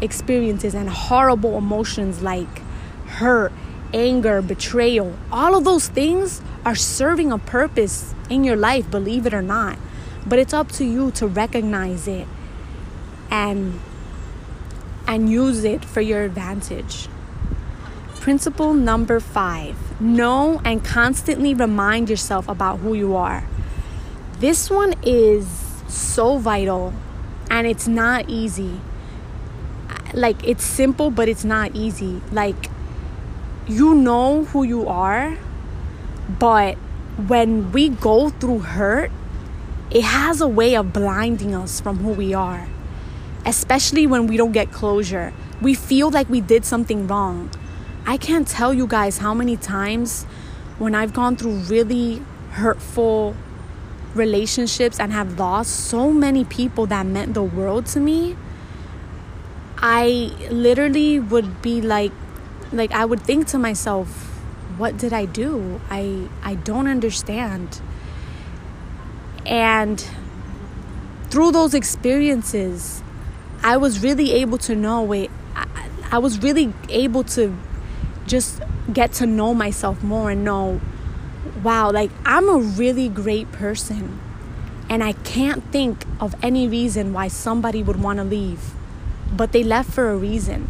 experiences 0.00 0.74
and 0.74 0.88
horrible 0.88 1.56
emotions 1.56 2.22
like 2.22 2.62
hurt, 3.06 3.52
anger, 3.92 4.42
betrayal. 4.42 5.16
All 5.30 5.54
of 5.54 5.64
those 5.64 5.88
things 5.88 6.42
are 6.64 6.74
serving 6.74 7.30
a 7.30 7.38
purpose 7.38 8.14
in 8.28 8.44
your 8.44 8.56
life, 8.56 8.90
believe 8.90 9.26
it 9.26 9.34
or 9.34 9.42
not. 9.42 9.78
But 10.26 10.38
it's 10.38 10.54
up 10.54 10.72
to 10.72 10.84
you 10.84 11.10
to 11.12 11.26
recognize 11.26 12.08
it 12.08 12.26
and 13.30 13.80
and 15.06 15.30
use 15.30 15.64
it 15.64 15.84
for 15.84 16.00
your 16.00 16.22
advantage. 16.22 17.08
Principle 18.20 18.72
number 18.72 19.20
5. 19.20 20.00
Know 20.00 20.62
and 20.64 20.82
constantly 20.82 21.52
remind 21.52 22.08
yourself 22.08 22.48
about 22.48 22.78
who 22.78 22.94
you 22.94 23.14
are. 23.14 23.46
This 24.38 24.70
one 24.70 24.94
is 25.02 25.46
so 25.88 26.38
vital 26.38 26.94
and 27.50 27.66
it's 27.66 27.86
not 27.86 28.30
easy. 28.30 28.80
Like 30.14 30.46
it's 30.46 30.64
simple 30.64 31.10
but 31.10 31.28
it's 31.28 31.44
not 31.44 31.74
easy. 31.74 32.22
Like 32.32 32.70
you 33.66 33.94
know 33.94 34.44
who 34.44 34.62
you 34.62 34.86
are 34.88 35.36
but 36.38 36.76
when 37.16 37.70
we 37.72 37.90
go 37.90 38.30
through 38.30 38.60
hurt, 38.60 39.10
it 39.90 40.02
has 40.02 40.40
a 40.40 40.48
way 40.48 40.74
of 40.74 40.92
blinding 40.92 41.54
us 41.54 41.80
from 41.80 41.98
who 41.98 42.10
we 42.10 42.34
are, 42.34 42.66
especially 43.46 44.06
when 44.06 44.26
we 44.26 44.36
don't 44.36 44.52
get 44.52 44.72
closure. 44.72 45.32
We 45.60 45.74
feel 45.74 46.10
like 46.10 46.28
we 46.28 46.40
did 46.40 46.64
something 46.64 47.06
wrong. 47.06 47.50
I 48.06 48.16
can't 48.16 48.48
tell 48.48 48.74
you 48.74 48.86
guys 48.86 49.18
how 49.18 49.34
many 49.34 49.56
times 49.56 50.24
when 50.78 50.94
I've 50.94 51.14
gone 51.14 51.36
through 51.36 51.54
really 51.68 52.22
hurtful 52.52 53.36
relationships 54.14 54.98
and 54.98 55.12
have 55.12 55.38
lost 55.38 55.70
so 55.70 56.10
many 56.10 56.44
people 56.44 56.86
that 56.86 57.06
meant 57.06 57.34
the 57.34 57.42
world 57.42 57.86
to 57.86 58.00
me, 58.00 58.36
I 59.86 60.32
literally 60.50 61.20
would 61.20 61.60
be 61.60 61.82
like, 61.82 62.10
like, 62.72 62.90
I 62.92 63.04
would 63.04 63.20
think 63.20 63.48
to 63.48 63.58
myself, 63.58 64.08
what 64.78 64.96
did 64.96 65.12
I 65.12 65.26
do? 65.26 65.78
I 65.90 66.26
I 66.42 66.54
don't 66.54 66.88
understand. 66.88 67.82
And 69.44 70.02
through 71.28 71.52
those 71.52 71.74
experiences, 71.74 73.02
I 73.62 73.76
was 73.76 74.02
really 74.02 74.32
able 74.32 74.56
to 74.58 74.74
know 74.74 75.02
wait, 75.02 75.30
I, 75.54 75.66
I 76.12 76.16
was 76.16 76.42
really 76.42 76.72
able 76.88 77.24
to 77.36 77.54
just 78.26 78.62
get 78.90 79.12
to 79.20 79.26
know 79.26 79.52
myself 79.52 80.02
more 80.02 80.30
and 80.30 80.44
know 80.44 80.80
wow, 81.62 81.90
like 81.90 82.10
I'm 82.24 82.48
a 82.48 82.56
really 82.56 83.10
great 83.10 83.52
person. 83.52 84.18
And 84.88 85.04
I 85.04 85.12
can't 85.12 85.62
think 85.70 86.06
of 86.20 86.34
any 86.42 86.68
reason 86.68 87.12
why 87.12 87.28
somebody 87.28 87.82
would 87.82 88.00
want 88.00 88.16
to 88.16 88.24
leave. 88.24 88.74
But 89.36 89.52
they 89.52 89.64
left 89.64 89.90
for 89.90 90.10
a 90.10 90.16
reason. 90.16 90.68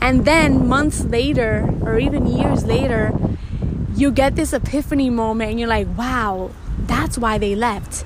And 0.00 0.24
then 0.24 0.68
months 0.68 1.04
later, 1.04 1.68
or 1.82 1.98
even 1.98 2.26
years 2.26 2.64
later, 2.64 3.12
you 3.94 4.10
get 4.10 4.36
this 4.36 4.52
epiphany 4.52 5.10
moment 5.10 5.50
and 5.50 5.58
you're 5.58 5.68
like, 5.68 5.88
wow, 5.96 6.50
that's 6.78 7.16
why 7.16 7.38
they 7.38 7.54
left. 7.54 8.04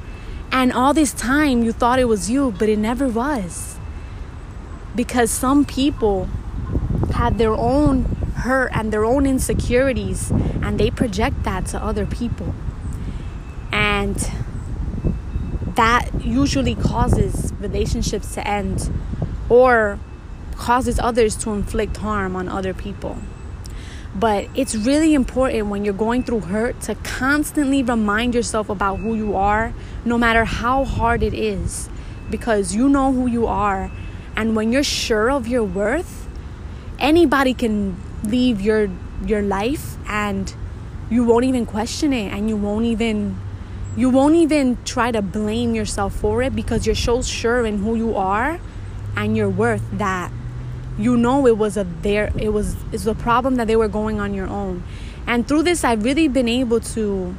And 0.53 0.73
all 0.73 0.95
this 0.95 1.13
time 1.13 1.63
you 1.63 1.73
thought 1.73 1.99
it 1.99 2.07
was 2.07 2.31
you, 2.31 2.53
but 2.59 2.69
it 2.69 2.79
never 2.79 3.09
was. 3.09 3.77
Because 4.95 5.31
some 5.31 5.65
people 5.65 6.29
have 7.13 7.39
their 7.39 7.53
own 7.53 8.05
hurt 8.37 8.71
and 8.73 8.93
their 8.93 9.05
own 9.05 9.27
insecurities 9.27 10.31
and 10.31 10.79
they 10.79 10.91
project 10.91 11.43
that 11.43 11.67
to 11.67 11.83
other 11.83 12.07
people. 12.07 12.55
And 13.73 14.17
that 15.77 16.09
usually 16.25 16.75
causes 16.75 17.53
relationships 17.61 18.35
to 18.35 18.47
end 18.47 18.93
or 19.51 19.99
causes 20.57 20.99
others 20.99 21.37
to 21.37 21.51
inflict 21.51 21.99
harm 21.99 22.37
on 22.37 22.49
other 22.49 22.73
people. 22.73 23.19
But 24.15 24.49
it's 24.55 24.75
really 24.75 25.15
important 25.15 25.69
when 25.69 25.85
you're 25.85 25.95
going 25.95 26.23
through 26.23 26.41
hurt 26.41 26.81
to 26.83 26.95
constantly 26.97 27.83
remind 27.83 28.35
yourself 28.35 28.69
about 28.69 28.97
who 28.97 29.15
you 29.15 29.37
are, 29.37 29.73
no 30.05 30.17
matter 30.17 30.45
how 30.45 30.85
hard 30.85 31.23
it 31.23 31.35
is, 31.35 31.89
because 32.31 32.75
you 32.75 32.89
know 32.89 33.13
who 33.13 33.27
you 33.27 33.47
are. 33.47 33.91
And 34.35 34.57
when 34.57 34.73
you're 34.73 34.83
sure 34.83 35.31
of 35.31 35.47
your 35.47 35.65
worth, 35.65 36.29
anybody 36.99 37.55
can 37.55 37.97
leave 38.25 38.61
your 38.61 38.89
your 39.27 39.43
life 39.43 39.97
and 40.07 40.55
you 41.11 41.25
won't 41.25 41.45
even 41.45 41.67
question 41.67 42.13
it 42.13 42.33
and 42.33 42.49
you 42.49 42.57
won't 42.57 42.85
even 42.85 43.37
you 43.97 44.09
won't 44.09 44.35
even 44.35 44.79
try 44.85 45.11
to 45.11 45.21
blame 45.21 45.75
yourself 45.75 46.15
for 46.15 46.43
it 46.43 46.55
because 46.55 46.87
you're 46.87 46.95
so 46.95 47.21
sure 47.21 47.67
in 47.67 47.79
who 47.79 47.97
you 47.97 48.17
are 48.17 48.61
and 49.21 49.37
your 49.37 49.49
worth 49.49 49.87
that 49.93 50.33
you 50.99 51.17
know 51.17 51.47
it 51.47 51.57
was 51.57 51.77
a 51.77 51.85
there 52.03 52.33
it 52.37 52.53
was 52.53 52.77
it's 52.93 53.07
a 53.07 53.15
problem 53.15 53.57
that 53.57 53.67
they 53.67 53.77
were 53.77 53.89
going 53.89 54.21
on 54.21 54.35
your 54.35 54.49
own 54.49 54.83
And 55.31 55.47
through 55.47 55.63
this, 55.63 55.85
I've 55.85 56.05
really 56.05 56.27
been 56.27 56.49
able 56.49 56.81
to 56.97 57.35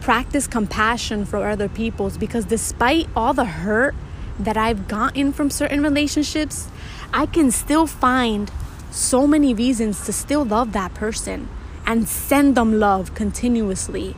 practice 0.00 0.48
compassion 0.48 1.24
for 1.24 1.46
other 1.46 1.68
people's 1.68 2.18
because 2.18 2.44
despite 2.44 3.08
all 3.14 3.34
the 3.34 3.44
hurt 3.44 3.94
that 4.38 4.56
I've 4.56 4.88
gotten 4.88 5.32
from 5.32 5.48
certain 5.48 5.80
relationships, 5.82 6.68
I 7.12 7.26
can 7.26 7.52
still 7.52 7.86
find 7.86 8.50
so 8.90 9.28
many 9.28 9.54
reasons 9.54 10.04
to 10.06 10.12
still 10.12 10.44
love 10.44 10.72
that 10.72 10.94
person 10.94 11.48
and 11.86 12.08
send 12.08 12.56
them 12.56 12.80
love 12.80 13.14
continuously. 13.14 14.16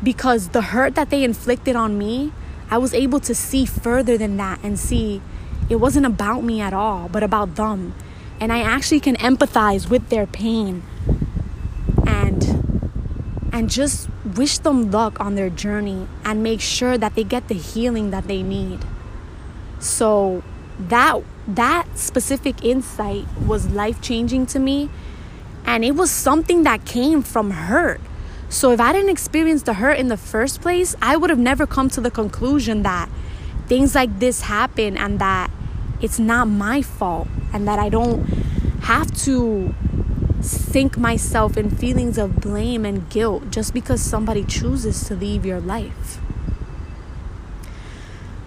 Because 0.00 0.50
the 0.50 0.62
hurt 0.62 0.94
that 0.94 1.10
they 1.10 1.24
inflicted 1.24 1.74
on 1.74 1.98
me, 1.98 2.32
I 2.70 2.78
was 2.78 2.94
able 2.94 3.18
to 3.20 3.34
see 3.34 3.64
further 3.64 4.16
than 4.16 4.36
that 4.36 4.60
and 4.62 4.78
see 4.78 5.22
it 5.68 5.76
wasn't 5.76 6.06
about 6.06 6.44
me 6.44 6.60
at 6.60 6.72
all, 6.72 7.08
but 7.08 7.22
about 7.22 7.56
them. 7.56 7.94
And 8.40 8.52
I 8.52 8.60
actually 8.60 9.00
can 9.00 9.16
empathize 9.16 9.88
with 9.88 10.08
their 10.08 10.26
pain 10.26 10.82
and 12.06 12.62
and 13.52 13.70
just 13.70 14.08
wish 14.36 14.58
them 14.58 14.90
luck 14.90 15.18
on 15.18 15.34
their 15.34 15.48
journey 15.48 16.06
and 16.24 16.42
make 16.42 16.60
sure 16.60 16.98
that 16.98 17.14
they 17.14 17.24
get 17.24 17.48
the 17.48 17.54
healing 17.54 18.10
that 18.10 18.28
they 18.28 18.42
need. 18.42 18.80
So 19.78 20.42
that 20.78 21.22
that 21.48 21.96
specific 21.96 22.62
insight 22.64 23.24
was 23.46 23.70
life-changing 23.70 24.46
to 24.46 24.58
me 24.58 24.90
and 25.64 25.84
it 25.84 25.92
was 25.92 26.10
something 26.10 26.64
that 26.64 26.84
came 26.84 27.22
from 27.22 27.50
hurt. 27.50 28.00
So 28.48 28.70
if 28.72 28.80
I 28.80 28.92
didn't 28.92 29.10
experience 29.10 29.62
the 29.62 29.74
hurt 29.74 29.98
in 29.98 30.08
the 30.08 30.16
first 30.16 30.60
place, 30.60 30.94
I 31.02 31.16
would 31.16 31.30
have 31.30 31.38
never 31.38 31.66
come 31.66 31.88
to 31.90 32.00
the 32.00 32.10
conclusion 32.10 32.82
that 32.82 33.08
things 33.66 33.94
like 33.94 34.18
this 34.18 34.42
happen 34.42 34.96
and 34.96 35.18
that 35.18 35.50
it's 36.00 36.18
not 36.18 36.48
my 36.48 36.82
fault 36.82 37.28
and 37.52 37.66
that 37.66 37.78
I 37.78 37.88
don't 37.88 38.24
have 38.82 39.14
to 39.24 39.74
sink 40.40 40.96
myself 40.96 41.56
in 41.56 41.70
feelings 41.70 42.18
of 42.18 42.40
blame 42.40 42.84
and 42.84 43.08
guilt 43.10 43.50
just 43.50 43.74
because 43.74 44.00
somebody 44.00 44.44
chooses 44.44 45.04
to 45.08 45.14
leave 45.14 45.44
your 45.44 45.60
life. 45.60 46.20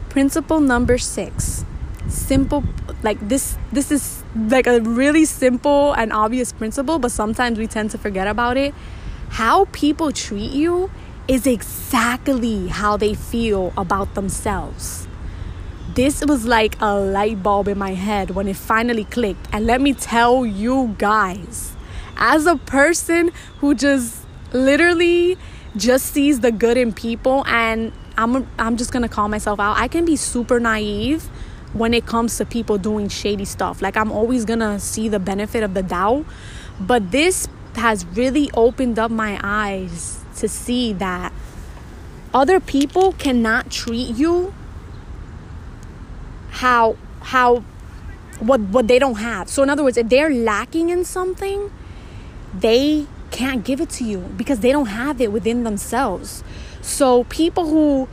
Principle 0.09 0.59
number 0.59 0.97
6. 0.97 1.65
Simple 2.07 2.63
like 3.03 3.19
this 3.27 3.57
this 3.71 3.91
is 3.91 4.23
like 4.35 4.67
a 4.67 4.81
really 4.81 5.25
simple 5.25 5.93
and 5.93 6.11
obvious 6.13 6.51
principle, 6.51 6.97
but 6.97 7.11
sometimes 7.11 7.59
we 7.59 7.67
tend 7.67 7.91
to 7.91 7.97
forget 7.97 8.27
about 8.27 8.57
it. 8.57 8.73
How 9.29 9.65
people 9.65 10.11
treat 10.11 10.51
you 10.51 10.89
is 11.27 11.45
exactly 11.45 12.67
how 12.67 12.97
they 12.97 13.13
feel 13.13 13.73
about 13.77 14.15
themselves. 14.15 15.08
This 15.99 16.23
was 16.25 16.45
like 16.45 16.77
a 16.79 16.97
light 16.97 17.43
bulb 17.43 17.67
in 17.67 17.77
my 17.77 17.93
head 17.93 18.29
when 18.29 18.47
it 18.47 18.55
finally 18.55 19.03
clicked. 19.03 19.49
And 19.51 19.65
let 19.65 19.81
me 19.81 19.91
tell 19.91 20.45
you 20.45 20.95
guys, 20.97 21.73
as 22.15 22.45
a 22.45 22.55
person 22.55 23.31
who 23.57 23.75
just 23.75 24.25
literally 24.53 25.37
just 25.75 26.05
sees 26.13 26.39
the 26.39 26.53
good 26.53 26.77
in 26.77 26.93
people 26.93 27.43
and 27.47 27.91
I'm 28.17 28.47
I'm 28.57 28.77
just 28.77 28.93
going 28.93 29.03
to 29.03 29.09
call 29.09 29.27
myself 29.27 29.59
out. 29.59 29.75
I 29.77 29.89
can 29.89 30.05
be 30.05 30.15
super 30.15 30.57
naive 30.57 31.23
when 31.73 31.93
it 31.93 32.05
comes 32.05 32.37
to 32.37 32.45
people 32.45 32.77
doing 32.77 33.09
shady 33.09 33.43
stuff. 33.43 33.81
Like 33.81 33.97
I'm 33.97 34.09
always 34.09 34.45
going 34.45 34.61
to 34.61 34.79
see 34.79 35.09
the 35.09 35.19
benefit 35.19 35.63
of 35.63 35.73
the 35.73 35.83
doubt, 35.83 36.25
but 36.79 37.11
this 37.11 37.49
has 37.75 38.05
really 38.05 38.49
opened 38.53 38.99
up 38.99 39.11
my 39.11 39.37
eyes 39.43 40.23
to 40.37 40.47
see 40.47 40.93
that 40.93 41.33
other 42.33 42.61
people 42.61 43.11
cannot 43.11 43.69
treat 43.69 44.15
you 44.15 44.53
how 46.49 46.97
how 47.21 47.63
what 48.39 48.61
what 48.61 48.87
they 48.87 48.99
don't 48.99 49.15
have. 49.15 49.49
So 49.49 49.63
in 49.63 49.69
other 49.69 49.83
words, 49.83 49.97
if 49.97 50.09
they're 50.09 50.33
lacking 50.33 50.89
in 50.89 51.05
something, 51.05 51.71
they 52.53 53.07
can't 53.31 53.63
give 53.63 53.79
it 53.79 53.89
to 53.91 54.03
you 54.03 54.19
because 54.37 54.59
they 54.59 54.71
don't 54.71 54.87
have 54.87 55.21
it 55.21 55.31
within 55.31 55.63
themselves. 55.63 56.43
So 56.81 57.25
people 57.25 57.67
who 57.67 58.07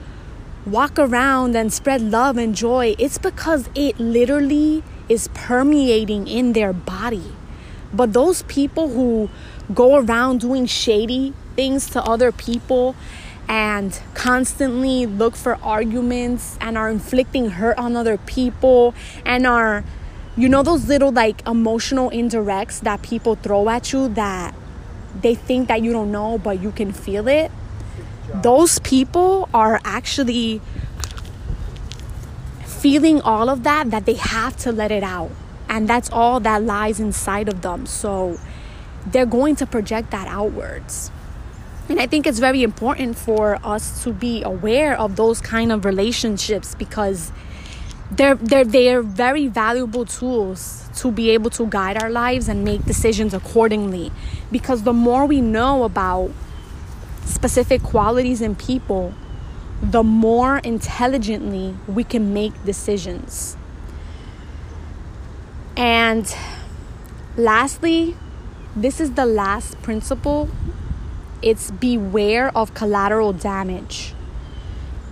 walk 0.66 0.99
around 0.99 1.55
and 1.57 1.73
spread 1.73 2.02
love 2.02 2.37
and 2.37 2.55
joy, 2.55 2.95
it's 2.99 3.19
because 3.19 3.71
it 3.75 3.99
literally 3.99 4.83
is 5.09 5.29
permeating 5.29 6.27
in 6.27 6.53
their 6.53 6.72
body. 6.72 7.33
But 7.92 8.12
those 8.12 8.42
people 8.42 8.88
who 8.88 9.31
go 9.75 9.96
around 9.96 10.40
doing 10.40 10.66
shady 10.66 11.33
things 11.55 11.88
to 11.90 12.03
other 12.03 12.33
people 12.33 12.94
and 13.48 14.00
constantly 14.14 15.06
look 15.06 15.37
for 15.37 15.56
arguments 15.62 16.59
and 16.61 16.76
are 16.76 16.90
inflicting 16.90 17.50
hurt 17.50 17.78
on 17.78 17.96
other 17.96 18.16
people 18.18 18.94
and 19.24 19.46
are 19.46 19.85
you 20.37 20.48
know 20.48 20.62
those 20.62 20.88
little 20.88 21.12
like 21.12 21.46
emotional 21.46 22.11
indirects 22.11 22.80
that 22.80 23.02
people 23.02 23.37
throw 23.37 23.68
at 23.68 23.92
you 23.92 24.09
that 24.09 24.54
they 25.22 25.35
think 25.35 25.68
that 25.68 25.82
you 25.82 25.92
don't 25.92 26.12
know 26.12 26.38
but 26.38 26.61
you 26.61 26.70
can 26.70 26.92
feel 26.92 27.26
it? 27.28 27.50
Those 28.35 28.78
people 28.80 29.48
are 29.54 29.80
actually 29.85 30.61
feeling 32.64 33.20
all 33.22 33.48
of 33.48 33.62
that 33.62 33.90
that 33.90 34.04
they 34.04 34.14
have 34.14 34.56
to 34.59 34.72
let 34.72 34.90
it 34.90 35.02
out. 35.02 35.30
And 35.68 35.88
that's 35.88 36.11
all 36.11 36.38
that 36.40 36.62
lies 36.62 37.00
inside 37.00 37.48
of 37.48 37.62
them. 37.62 37.87
So 37.87 38.38
they're 39.06 39.26
going 39.26 39.56
to 39.56 39.66
project 39.66 40.11
that 40.11 40.28
outwards 40.28 41.11
and 41.88 42.01
I 42.01 42.07
think 42.07 42.27
it's 42.27 42.38
very 42.38 42.62
important 42.62 43.16
for 43.16 43.59
us 43.62 44.03
to 44.05 44.12
be 44.12 44.42
aware 44.42 44.99
of 44.99 45.16
those 45.16 45.40
kind 45.40 45.70
of 45.70 45.85
relationships 45.85 46.75
because 46.75 47.31
they're 48.11 48.35
they're 48.35 48.64
they're 48.64 49.03
very 49.03 49.46
valuable 49.46 50.05
tools 50.05 50.88
to 50.96 51.12
be 51.12 51.31
able 51.31 51.51
to 51.51 51.66
guide 51.66 52.03
our 52.03 52.11
lives 52.11 52.49
and 52.49 52.64
make 52.64 52.85
decisions 52.85 53.35
accordingly. 53.35 54.11
Because 54.51 54.83
the 54.83 54.92
more 54.92 55.27
we 55.27 55.40
know 55.40 55.85
about 55.85 56.31
specific 57.25 57.83
qualities 57.83 58.40
in 58.40 58.55
people 58.55 59.12
the 59.83 60.03
more 60.03 60.59
intelligently 60.59 61.77
we 61.87 62.03
can 62.03 62.33
make 62.33 62.53
decisions. 62.64 63.57
And 65.77 66.35
lastly 67.37 68.16
this 68.75 69.01
is 69.01 69.12
the 69.12 69.27
last 69.27 69.81
principle 69.83 70.49
it's 71.42 71.70
beware 71.70 72.57
of 72.57 72.75
collateral 72.75 73.33
damage 73.33 74.14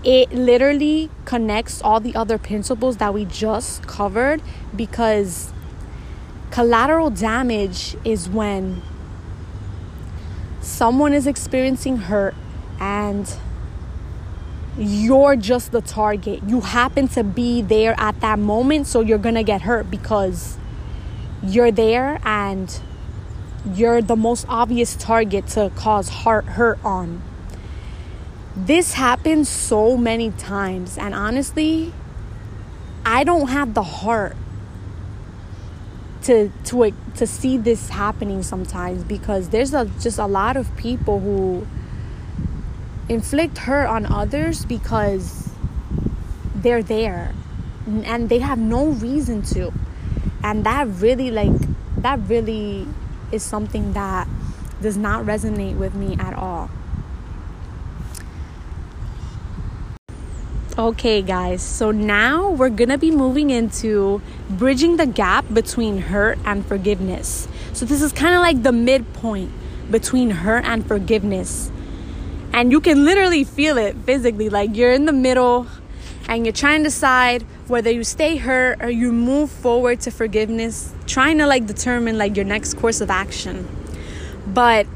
it 0.05 0.31
literally 0.33 1.11
connects 1.25 1.81
all 1.81 1.99
the 1.99 2.15
other 2.15 2.37
principles 2.37 2.99
that 2.99 3.15
we 3.15 3.25
just 3.25 3.87
covered 3.87 4.43
because 4.77 5.51
collateral 6.51 7.09
damage 7.09 7.97
is 8.05 8.29
when 8.29 8.83
someone 10.61 11.15
is 11.15 11.27
experiencing 11.27 11.97
hurt 11.97 12.35
and 12.79 13.35
you're 14.77 15.37
just 15.37 15.73
the 15.73 15.81
target. 15.81 16.43
You 16.47 16.61
happen 16.61 17.09
to 17.09 17.25
be 17.25 17.63
there 17.63 17.95
at 17.97 18.21
that 18.21 18.39
moment, 18.39 18.87
so 18.87 19.01
you're 19.01 19.19
gonna 19.19 19.43
get 19.43 19.63
hurt 19.63 19.91
because 19.91 20.59
you're 21.43 21.73
there 21.73 22.21
and 22.25 22.79
you're 23.73 24.03
the 24.03 24.17
most 24.17 24.47
obvious 24.49 24.97
target 24.97 25.47
to 25.49 25.71
cause 25.75 26.09
heart 26.09 26.45
hurt 26.45 26.79
on. 26.85 27.23
This 28.57 28.95
happens 28.95 29.49
so 29.49 29.97
many 29.97 30.31
times 30.31 30.97
and 30.97 31.13
honestly 31.13 31.93
i 33.05 33.25
don't 33.25 33.49
have 33.49 33.75
the 33.75 33.83
heart 33.83 34.37
to 36.23 36.51
to 36.65 36.91
to 37.17 37.27
see 37.27 37.59
this 37.59 37.91
happening 37.91 38.43
sometimes 38.43 39.05
because 39.05 39.51
there's 39.51 39.75
a, 39.75 39.85
just 40.01 40.19
a 40.19 40.27
lot 40.27 40.57
of 40.57 40.75
people 40.77 41.21
who 41.21 41.67
inflict 43.09 43.59
hurt 43.59 43.87
on 43.87 44.07
others 44.07 44.65
because 44.65 45.51
they're 46.55 46.83
there 46.83 47.35
and 47.87 48.29
they 48.29 48.39
have 48.39 48.59
no 48.59 48.87
reason 48.87 49.43
to. 49.43 49.73
And 50.43 50.65
that 50.65 50.87
really 50.87 51.31
like 51.31 51.53
that 51.99 52.19
really 52.29 52.87
is 53.35 53.43
something 53.43 53.93
that 53.93 54.27
does 54.81 54.97
not 54.97 55.25
resonate 55.25 55.77
with 55.77 55.95
me 55.95 56.17
at 56.19 56.35
all 56.35 56.71
Okay, 60.77 61.23
guys, 61.23 61.63
so 61.63 61.93
now 61.93 62.51
we're 62.51 62.69
gonna 62.69 62.99
be 62.99 63.13
moving 63.13 63.51
into 63.51 64.21
bridging 64.51 64.97
the 64.97 65.07
gap 65.07 65.45
between 65.55 65.99
hurt 65.99 66.37
and 66.45 66.67
forgiveness. 66.67 67.47
So, 67.73 67.87
this 67.87 68.03
is 68.03 68.11
kind 68.11 68.35
of 68.35 68.41
like 68.41 68.65
the 68.65 68.73
midpoint 68.73 69.53
between 69.89 70.31
hurt 70.31 70.65
and 70.65 70.85
forgiveness. 70.85 71.71
And 72.53 72.73
you 72.73 72.81
can 72.81 73.05
literally 73.05 73.45
feel 73.45 73.79
it 73.79 73.95
physically, 74.05 74.49
like 74.51 74.75
you're 74.75 74.91
in 74.91 75.05
the 75.05 75.13
middle 75.13 75.69
and 76.29 76.45
you're 76.47 76.53
trying 76.53 76.81
to 76.81 76.85
decide 76.85 77.43
whether 77.69 77.91
you 77.91 78.05
stay 78.05 78.37
hurt 78.37 78.83
or 78.83 78.91
you 78.91 79.13
move 79.13 79.51
forward 79.51 80.01
to 80.01 80.11
forgiveness, 80.11 80.93
trying 81.07 81.39
to 81.39 81.47
like 81.47 81.67
determine 81.67 82.19
like 82.19 82.37
your 82.37 82.45
next 82.45 82.75
course 82.75 83.01
of 83.01 83.11
action. 83.11 83.69
But 84.47 84.87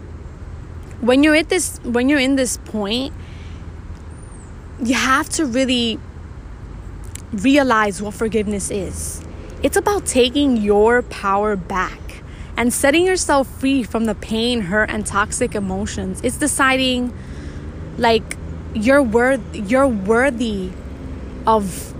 when 1.00 1.22
you're 1.22 1.36
at 1.36 1.48
this 1.48 1.78
when 1.84 2.08
you're 2.08 2.18
in 2.18 2.36
this 2.36 2.56
point, 2.56 3.12
you 4.82 4.94
have 4.94 5.28
to 5.30 5.46
really 5.46 5.98
realize 7.32 8.00
what 8.02 8.14
forgiveness 8.14 8.70
is. 8.70 9.22
It's 9.62 9.76
about 9.76 10.06
taking 10.06 10.56
your 10.56 11.02
power 11.02 11.56
back 11.56 12.22
and 12.56 12.72
setting 12.72 13.06
yourself 13.06 13.48
free 13.60 13.82
from 13.82 14.04
the 14.04 14.14
pain, 14.14 14.62
hurt, 14.62 14.90
and 14.90 15.06
toxic 15.06 15.54
emotions. 15.54 16.20
It's 16.22 16.36
deciding 16.36 17.12
like 17.96 18.36
you're 18.74 19.02
worth 19.02 19.40
you're 19.54 19.88
worthy 19.88 20.70
of 21.46 21.94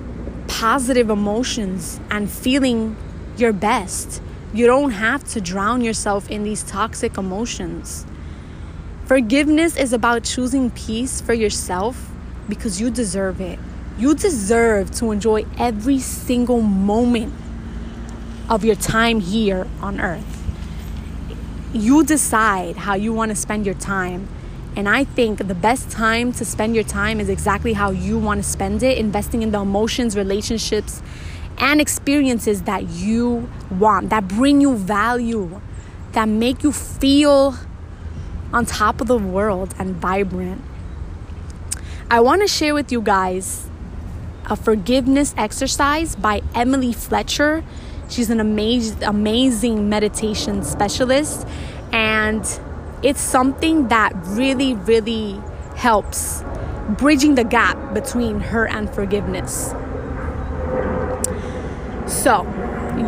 positive 0.46 1.10
emotions 1.10 2.00
and 2.10 2.30
feeling 2.30 2.96
your 3.36 3.52
best. 3.52 4.22
You 4.52 4.66
don't 4.66 4.90
have 4.92 5.24
to 5.32 5.40
drown 5.40 5.82
yourself 5.82 6.30
in 6.30 6.42
these 6.42 6.62
toxic 6.62 7.18
emotions. 7.18 8.06
Forgiveness 9.04 9.76
is 9.76 9.92
about 9.92 10.24
choosing 10.24 10.70
peace 10.70 11.20
for 11.20 11.32
yourself 11.32 12.10
because 12.48 12.80
you 12.80 12.90
deserve 12.90 13.40
it. 13.40 13.58
You 13.98 14.14
deserve 14.14 14.90
to 14.92 15.10
enjoy 15.10 15.44
every 15.58 15.98
single 15.98 16.60
moment 16.60 17.32
of 18.48 18.64
your 18.64 18.76
time 18.76 19.20
here 19.20 19.66
on 19.80 20.00
earth. 20.00 20.34
You 21.72 22.04
decide 22.04 22.76
how 22.76 22.94
you 22.94 23.12
want 23.12 23.30
to 23.30 23.36
spend 23.36 23.66
your 23.66 23.74
time. 23.74 24.28
And 24.78 24.88
I 24.88 25.02
think 25.02 25.48
the 25.48 25.56
best 25.56 25.90
time 25.90 26.32
to 26.34 26.44
spend 26.44 26.76
your 26.76 26.84
time 26.84 27.18
is 27.18 27.28
exactly 27.28 27.72
how 27.72 27.90
you 27.90 28.16
want 28.16 28.44
to 28.44 28.48
spend 28.48 28.80
it, 28.84 28.96
investing 28.96 29.42
in 29.42 29.50
the 29.50 29.58
emotions, 29.58 30.16
relationships, 30.16 31.02
and 31.58 31.80
experiences 31.80 32.62
that 32.62 32.88
you 32.88 33.50
want, 33.72 34.10
that 34.10 34.28
bring 34.28 34.60
you 34.60 34.76
value, 34.76 35.60
that 36.12 36.28
make 36.28 36.62
you 36.62 36.70
feel 36.70 37.56
on 38.52 38.66
top 38.66 39.00
of 39.00 39.08
the 39.08 39.18
world 39.18 39.74
and 39.80 39.96
vibrant. 39.96 40.62
I 42.08 42.20
want 42.20 42.42
to 42.42 42.46
share 42.46 42.72
with 42.72 42.92
you 42.92 43.00
guys 43.00 43.68
a 44.46 44.54
forgiveness 44.54 45.34
exercise 45.36 46.14
by 46.14 46.40
Emily 46.54 46.92
Fletcher. 46.92 47.64
She's 48.08 48.30
an 48.30 48.38
amazing, 48.38 49.02
amazing 49.02 49.88
meditation 49.88 50.62
specialist, 50.62 51.48
and 51.90 52.44
it's 53.02 53.20
something 53.20 53.88
that 53.88 54.12
really, 54.24 54.74
really 54.74 55.40
helps 55.76 56.42
bridging 56.88 57.34
the 57.34 57.44
gap 57.44 57.94
between 57.94 58.40
her 58.40 58.66
and 58.66 58.90
forgiveness. 58.90 59.74
So, 62.06 62.42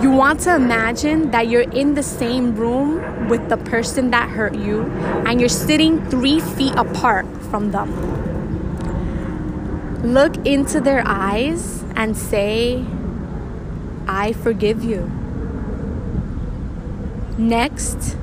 you 0.00 0.10
want 0.10 0.40
to 0.40 0.54
imagine 0.54 1.30
that 1.32 1.48
you're 1.48 1.68
in 1.70 1.94
the 1.94 2.02
same 2.02 2.54
room 2.54 3.28
with 3.28 3.48
the 3.48 3.56
person 3.56 4.10
that 4.12 4.28
hurt 4.28 4.54
you 4.54 4.82
and 5.26 5.40
you're 5.40 5.48
sitting 5.48 6.04
three 6.08 6.40
feet 6.40 6.74
apart 6.76 7.26
from 7.50 7.72
them. 7.72 7.90
Look 10.02 10.46
into 10.46 10.80
their 10.80 11.02
eyes 11.04 11.82
and 11.96 12.16
say, 12.16 12.84
I 14.06 14.32
forgive 14.32 14.84
you. 14.84 15.10
Next, 17.36 18.16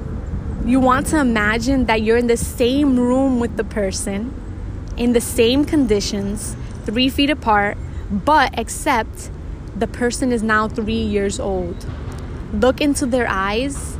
you 0.67 0.81
want 0.81 1.07
to 1.07 1.17
imagine 1.17 1.85
that 1.85 2.01
you're 2.01 2.17
in 2.17 2.27
the 2.27 2.35
same 2.35 2.99
room 2.99 3.39
with 3.39 3.55
the 3.55 3.63
person, 3.63 4.33
in 4.97 5.13
the 5.13 5.21
same 5.21 5.63
conditions, 5.63 6.57
three 6.83 7.07
feet 7.07 7.29
apart, 7.29 7.77
but 8.11 8.53
except 8.59 9.31
the 9.73 9.87
person 9.87 10.33
is 10.33 10.43
now 10.43 10.67
three 10.67 11.01
years 11.01 11.39
old. 11.39 11.85
Look 12.51 12.81
into 12.81 13.05
their 13.05 13.27
eyes 13.29 13.97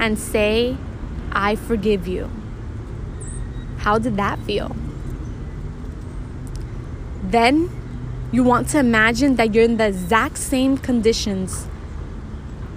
and 0.00 0.18
say, 0.18 0.76
I 1.30 1.54
forgive 1.54 2.08
you. 2.08 2.28
How 3.78 3.98
did 4.00 4.16
that 4.16 4.40
feel? 4.40 4.74
Then 7.22 7.70
you 8.32 8.42
want 8.42 8.68
to 8.70 8.80
imagine 8.80 9.36
that 9.36 9.54
you're 9.54 9.64
in 9.64 9.76
the 9.76 9.86
exact 9.86 10.38
same 10.38 10.76
conditions 10.76 11.68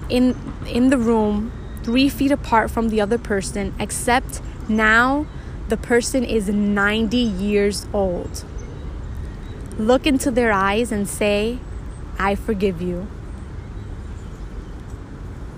in, 0.08 0.38
in 0.68 0.92
the 0.92 1.00
room, 1.00 1.52
three 1.84 2.10
feet 2.10 2.32
apart 2.32 2.72
from 2.72 2.90
the 2.90 3.02
other 3.02 3.18
person, 3.18 3.74
except 3.80 4.42
now 4.70 5.26
the 5.70 5.78
person 5.78 6.24
is 6.24 6.50
90 6.50 7.18
years 7.18 7.86
old. 7.94 8.46
Look 9.78 10.06
into 10.08 10.32
their 10.32 10.52
eyes 10.52 10.92
and 10.92 11.08
say, 11.08 11.60
I 12.20 12.36
forgive 12.36 12.82
you. 12.82 13.08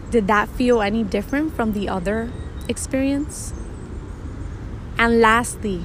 Did 0.10 0.28
that 0.28 0.48
feel 0.48 0.82
any 0.82 1.04
different 1.04 1.54
from 1.54 1.74
the 1.74 1.90
other 1.90 2.32
experience? 2.70 3.54
And 4.98 5.20
lastly, 5.20 5.82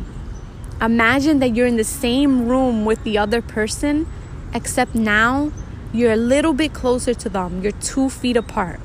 imagine 0.81 1.40
that 1.40 1.57
you're 1.57 1.66
in 1.66 1.76
the 1.76 1.85
same 1.85 2.46
room 2.46 2.85
with 2.85 3.03
the 3.03 3.18
other 3.18 3.42
person, 3.42 4.07
except 4.55 4.94
now 4.94 5.50
you're 5.92 6.12
a 6.12 6.16
little 6.16 6.53
bit 6.53 6.72
closer 6.72 7.12
to 7.14 7.29
them. 7.29 7.62
You're 7.62 7.72
two 7.72 8.09
feet 8.09 8.37
apart. 8.37 8.79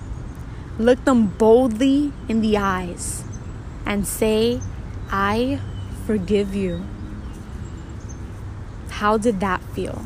Look 0.78 1.06
them 1.06 1.28
boldly 1.28 2.12
in 2.28 2.42
the 2.42 2.58
eyes 2.58 3.24
and 3.86 4.06
say, 4.06 4.60
I 5.10 5.60
forgive 6.06 6.54
you. 6.54 6.84
How 8.90 9.18
did 9.18 9.40
that 9.40 9.62
feel? 9.74 10.02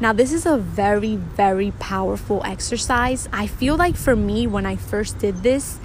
Now, 0.00 0.12
this 0.12 0.32
is 0.32 0.44
a 0.46 0.58
very, 0.58 1.16
very 1.16 1.70
powerful 1.78 2.42
exercise. 2.44 3.28
I 3.32 3.46
feel 3.46 3.76
like 3.76 3.94
for 3.94 4.16
me, 4.16 4.46
when 4.46 4.66
I 4.66 4.76
first 4.76 5.18
did 5.18 5.42
this, 5.42 5.78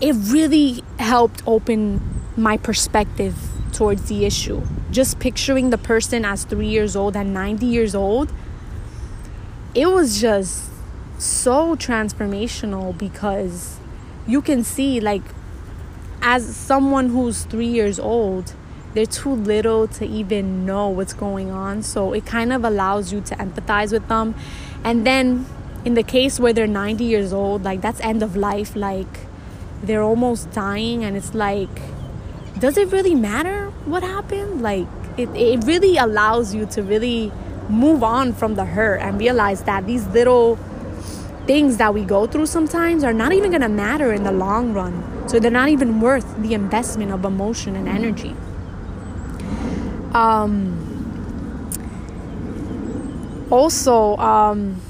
it 0.00 0.14
really 0.30 0.84
helped 0.98 1.42
open 1.46 2.00
my 2.36 2.56
perspective 2.56 3.36
towards 3.72 4.08
the 4.08 4.24
issue. 4.24 4.62
Just 4.90 5.18
picturing 5.18 5.70
the 5.70 5.78
person 5.78 6.24
as 6.24 6.44
three 6.44 6.68
years 6.68 6.94
old 6.94 7.16
and 7.16 7.34
90 7.34 7.66
years 7.66 7.94
old, 7.94 8.32
it 9.74 9.86
was 9.90 10.20
just 10.20 10.70
so 11.18 11.76
transformational 11.76 12.96
because 12.96 13.78
you 14.26 14.42
can 14.42 14.64
see, 14.64 15.00
like, 15.00 15.22
as 16.22 16.56
someone 16.56 17.10
who's 17.10 17.44
three 17.44 17.66
years 17.66 17.98
old, 17.98 18.54
they're 18.94 19.06
too 19.06 19.32
little 19.32 19.86
to 19.86 20.06
even 20.06 20.64
know 20.64 20.88
what's 20.88 21.12
going 21.12 21.50
on. 21.50 21.82
So 21.82 22.12
it 22.12 22.24
kind 22.24 22.52
of 22.52 22.64
allows 22.64 23.12
you 23.12 23.20
to 23.20 23.34
empathize 23.36 23.92
with 23.92 24.08
them. 24.08 24.34
And 24.82 25.06
then 25.06 25.46
in 25.84 25.94
the 25.94 26.02
case 26.02 26.40
where 26.40 26.52
they're 26.52 26.66
90 26.66 27.04
years 27.04 27.32
old, 27.32 27.62
like 27.62 27.80
that's 27.80 28.00
end 28.00 28.22
of 28.22 28.36
life, 28.36 28.74
like 28.74 29.06
they're 29.82 30.02
almost 30.02 30.50
dying, 30.50 31.04
and 31.04 31.16
it's 31.16 31.34
like, 31.34 31.68
does 32.58 32.76
it 32.76 32.90
really 32.90 33.14
matter 33.14 33.66
what 33.84 34.02
happened? 34.02 34.62
Like 34.62 34.86
it, 35.16 35.28
it 35.34 35.64
really 35.64 35.96
allows 35.96 36.54
you 36.54 36.66
to 36.66 36.82
really 36.82 37.30
move 37.68 38.02
on 38.02 38.32
from 38.32 38.54
the 38.54 38.64
hurt 38.64 39.00
and 39.00 39.18
realize 39.18 39.62
that 39.64 39.86
these 39.86 40.06
little 40.08 40.58
things 41.46 41.76
that 41.76 41.94
we 41.94 42.04
go 42.04 42.26
through 42.26 42.46
sometimes 42.46 43.04
are 43.04 43.12
not 43.12 43.32
even 43.32 43.50
gonna 43.52 43.68
matter 43.68 44.12
in 44.12 44.24
the 44.24 44.32
long 44.32 44.72
run. 44.72 45.28
So 45.28 45.38
they're 45.38 45.50
not 45.50 45.68
even 45.68 46.00
worth 46.00 46.36
the 46.42 46.54
investment 46.54 47.12
of 47.12 47.24
emotion 47.24 47.76
and 47.76 47.88
energy. 47.88 48.34
Um, 50.12 50.82
also, 53.50 54.16
um, 54.16 54.80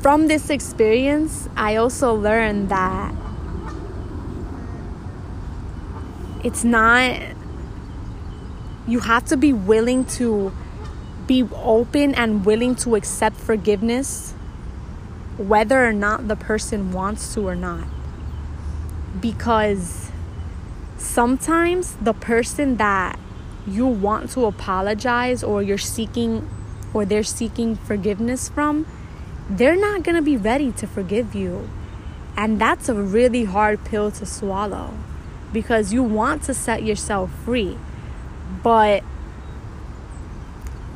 from 0.00 0.28
this 0.28 0.50
experience, 0.50 1.48
I 1.56 1.76
also 1.76 2.14
learned 2.14 2.68
that 2.68 3.14
it's 6.44 6.62
not, 6.62 7.20
you 8.86 9.00
have 9.00 9.24
to 9.26 9.36
be 9.36 9.52
willing 9.52 10.04
to 10.04 10.52
be 11.26 11.42
open 11.54 12.14
and 12.14 12.44
willing 12.44 12.74
to 12.76 12.94
accept 12.94 13.36
forgiveness, 13.36 14.32
whether 15.36 15.84
or 15.84 15.92
not 15.92 16.28
the 16.28 16.36
person 16.36 16.92
wants 16.92 17.34
to 17.34 17.46
or 17.46 17.54
not. 17.54 17.86
Because 19.20 20.10
sometimes 20.96 21.94
the 21.96 22.12
person 22.12 22.76
that 22.76 23.18
you 23.66 23.86
want 23.86 24.30
to 24.30 24.44
apologize 24.44 25.42
or 25.42 25.62
you're 25.62 25.78
seeking 25.78 26.48
or 26.94 27.04
they're 27.04 27.22
seeking 27.22 27.76
forgiveness 27.76 28.48
from, 28.48 28.86
they're 29.50 29.76
not 29.76 30.02
going 30.02 30.16
to 30.16 30.22
be 30.22 30.36
ready 30.36 30.72
to 30.72 30.86
forgive 30.86 31.34
you. 31.34 31.68
And 32.36 32.60
that's 32.60 32.88
a 32.88 32.94
really 32.94 33.44
hard 33.44 33.84
pill 33.84 34.10
to 34.12 34.26
swallow 34.26 34.94
because 35.52 35.92
you 35.92 36.02
want 36.02 36.42
to 36.44 36.54
set 36.54 36.82
yourself 36.82 37.30
free, 37.44 37.78
but 38.62 39.02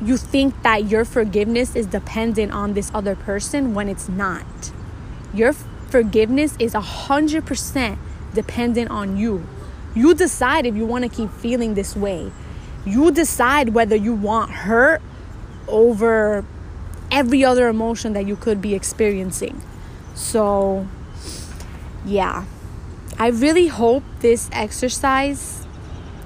you 0.01 0.17
think 0.17 0.61
that 0.63 0.89
your 0.89 1.05
forgiveness 1.05 1.75
is 1.75 1.85
dependent 1.85 2.51
on 2.51 2.73
this 2.73 2.91
other 2.93 3.15
person 3.15 3.73
when 3.73 3.87
it's 3.87 4.09
not. 4.09 4.71
Your 5.33 5.53
forgiveness 5.53 6.55
is 6.59 6.73
100% 6.73 7.97
dependent 8.33 8.89
on 8.89 9.17
you. 9.17 9.47
You 9.93 10.13
decide 10.13 10.65
if 10.65 10.75
you 10.75 10.85
want 10.85 11.03
to 11.03 11.09
keep 11.09 11.29
feeling 11.31 11.75
this 11.75 11.95
way. 11.95 12.31
You 12.85 13.11
decide 13.11 13.69
whether 13.69 13.95
you 13.95 14.13
want 14.13 14.51
hurt 14.51 15.01
over 15.67 16.43
every 17.11 17.43
other 17.43 17.67
emotion 17.67 18.13
that 18.13 18.25
you 18.25 18.35
could 18.35 18.61
be 18.61 18.73
experiencing. 18.73 19.61
So, 20.15 20.87
yeah. 22.05 22.45
I 23.19 23.27
really 23.27 23.67
hope 23.67 24.03
this 24.21 24.49
exercise 24.51 25.67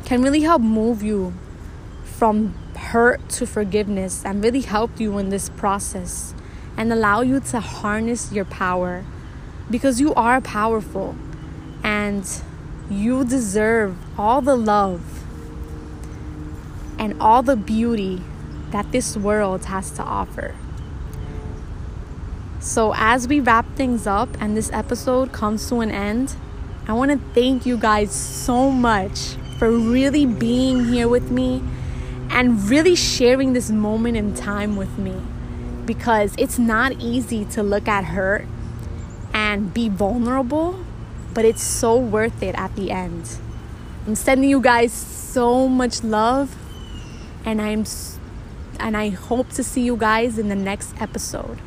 can 0.06 0.22
really 0.22 0.42
help 0.42 0.62
move 0.62 1.04
you 1.04 1.34
from 2.04 2.54
hurt 2.96 3.28
to 3.28 3.46
forgiveness 3.46 4.24
and 4.24 4.42
really 4.42 4.62
help 4.62 5.02
you 5.02 5.18
in 5.18 5.28
this 5.28 5.50
process 5.50 6.34
and 6.78 6.94
allow 6.94 7.20
you 7.20 7.42
to 7.42 7.60
harness 7.60 8.32
your 8.32 8.46
power 8.46 9.04
because 9.70 10.00
you 10.00 10.14
are 10.14 10.40
powerful 10.40 11.14
and 11.84 12.42
you 12.90 13.26
deserve 13.26 13.98
all 14.18 14.40
the 14.42 14.56
love 14.56 15.02
and 16.98 17.14
all 17.20 17.44
the 17.44 17.58
beauty 17.58 18.22
that 18.72 18.90
this 18.94 19.18
world 19.18 19.66
has 19.66 19.92
to 19.92 20.02
offer. 20.02 20.56
So, 22.62 22.94
as 22.96 23.28
we 23.28 23.42
wrap 23.42 23.66
things 23.76 24.08
up 24.08 24.30
and 24.40 24.56
this 24.56 24.72
episode 24.72 25.34
comes 25.34 25.68
to 25.68 25.82
an 25.82 25.92
end, 25.92 26.38
I 26.88 26.94
want 26.94 27.12
to 27.12 27.20
thank 27.34 27.66
you 27.66 27.76
guys 27.76 28.14
so 28.14 28.72
much 28.72 29.36
for 29.60 29.70
really 29.70 30.26
being 30.26 30.86
here 30.86 31.10
with 31.10 31.30
me 31.30 31.62
and 32.36 32.70
really 32.70 32.96
sharing 32.96 33.54
this 33.54 33.72
moment 33.72 34.18
in 34.18 34.34
time 34.36 34.76
with 34.76 34.98
me 34.98 35.16
because 35.86 36.36
it's 36.38 36.60
not 36.60 36.92
easy 37.00 37.46
to 37.46 37.64
look 37.64 37.88
at 37.88 38.04
hurt 38.04 38.46
and 39.34 39.74
be 39.74 39.88
vulnerable, 39.88 40.78
but 41.34 41.46
it's 41.46 41.64
so 41.64 41.96
worth 41.98 42.44
it 42.44 42.54
at 42.56 42.76
the 42.76 42.92
end. 42.92 43.38
I'm 44.06 44.16
sending 44.16 44.50
you 44.50 44.60
guys 44.60 44.92
so 44.92 45.70
much 45.70 46.04
love 46.04 46.56
and 47.46 47.62
I'm 47.62 47.86
and 48.80 48.98
I 48.98 49.10
hope 49.10 49.50
to 49.52 49.64
see 49.64 49.82
you 49.82 49.96
guys 49.96 50.38
in 50.38 50.50
the 50.50 50.56
next 50.56 50.94
episode. 51.02 51.60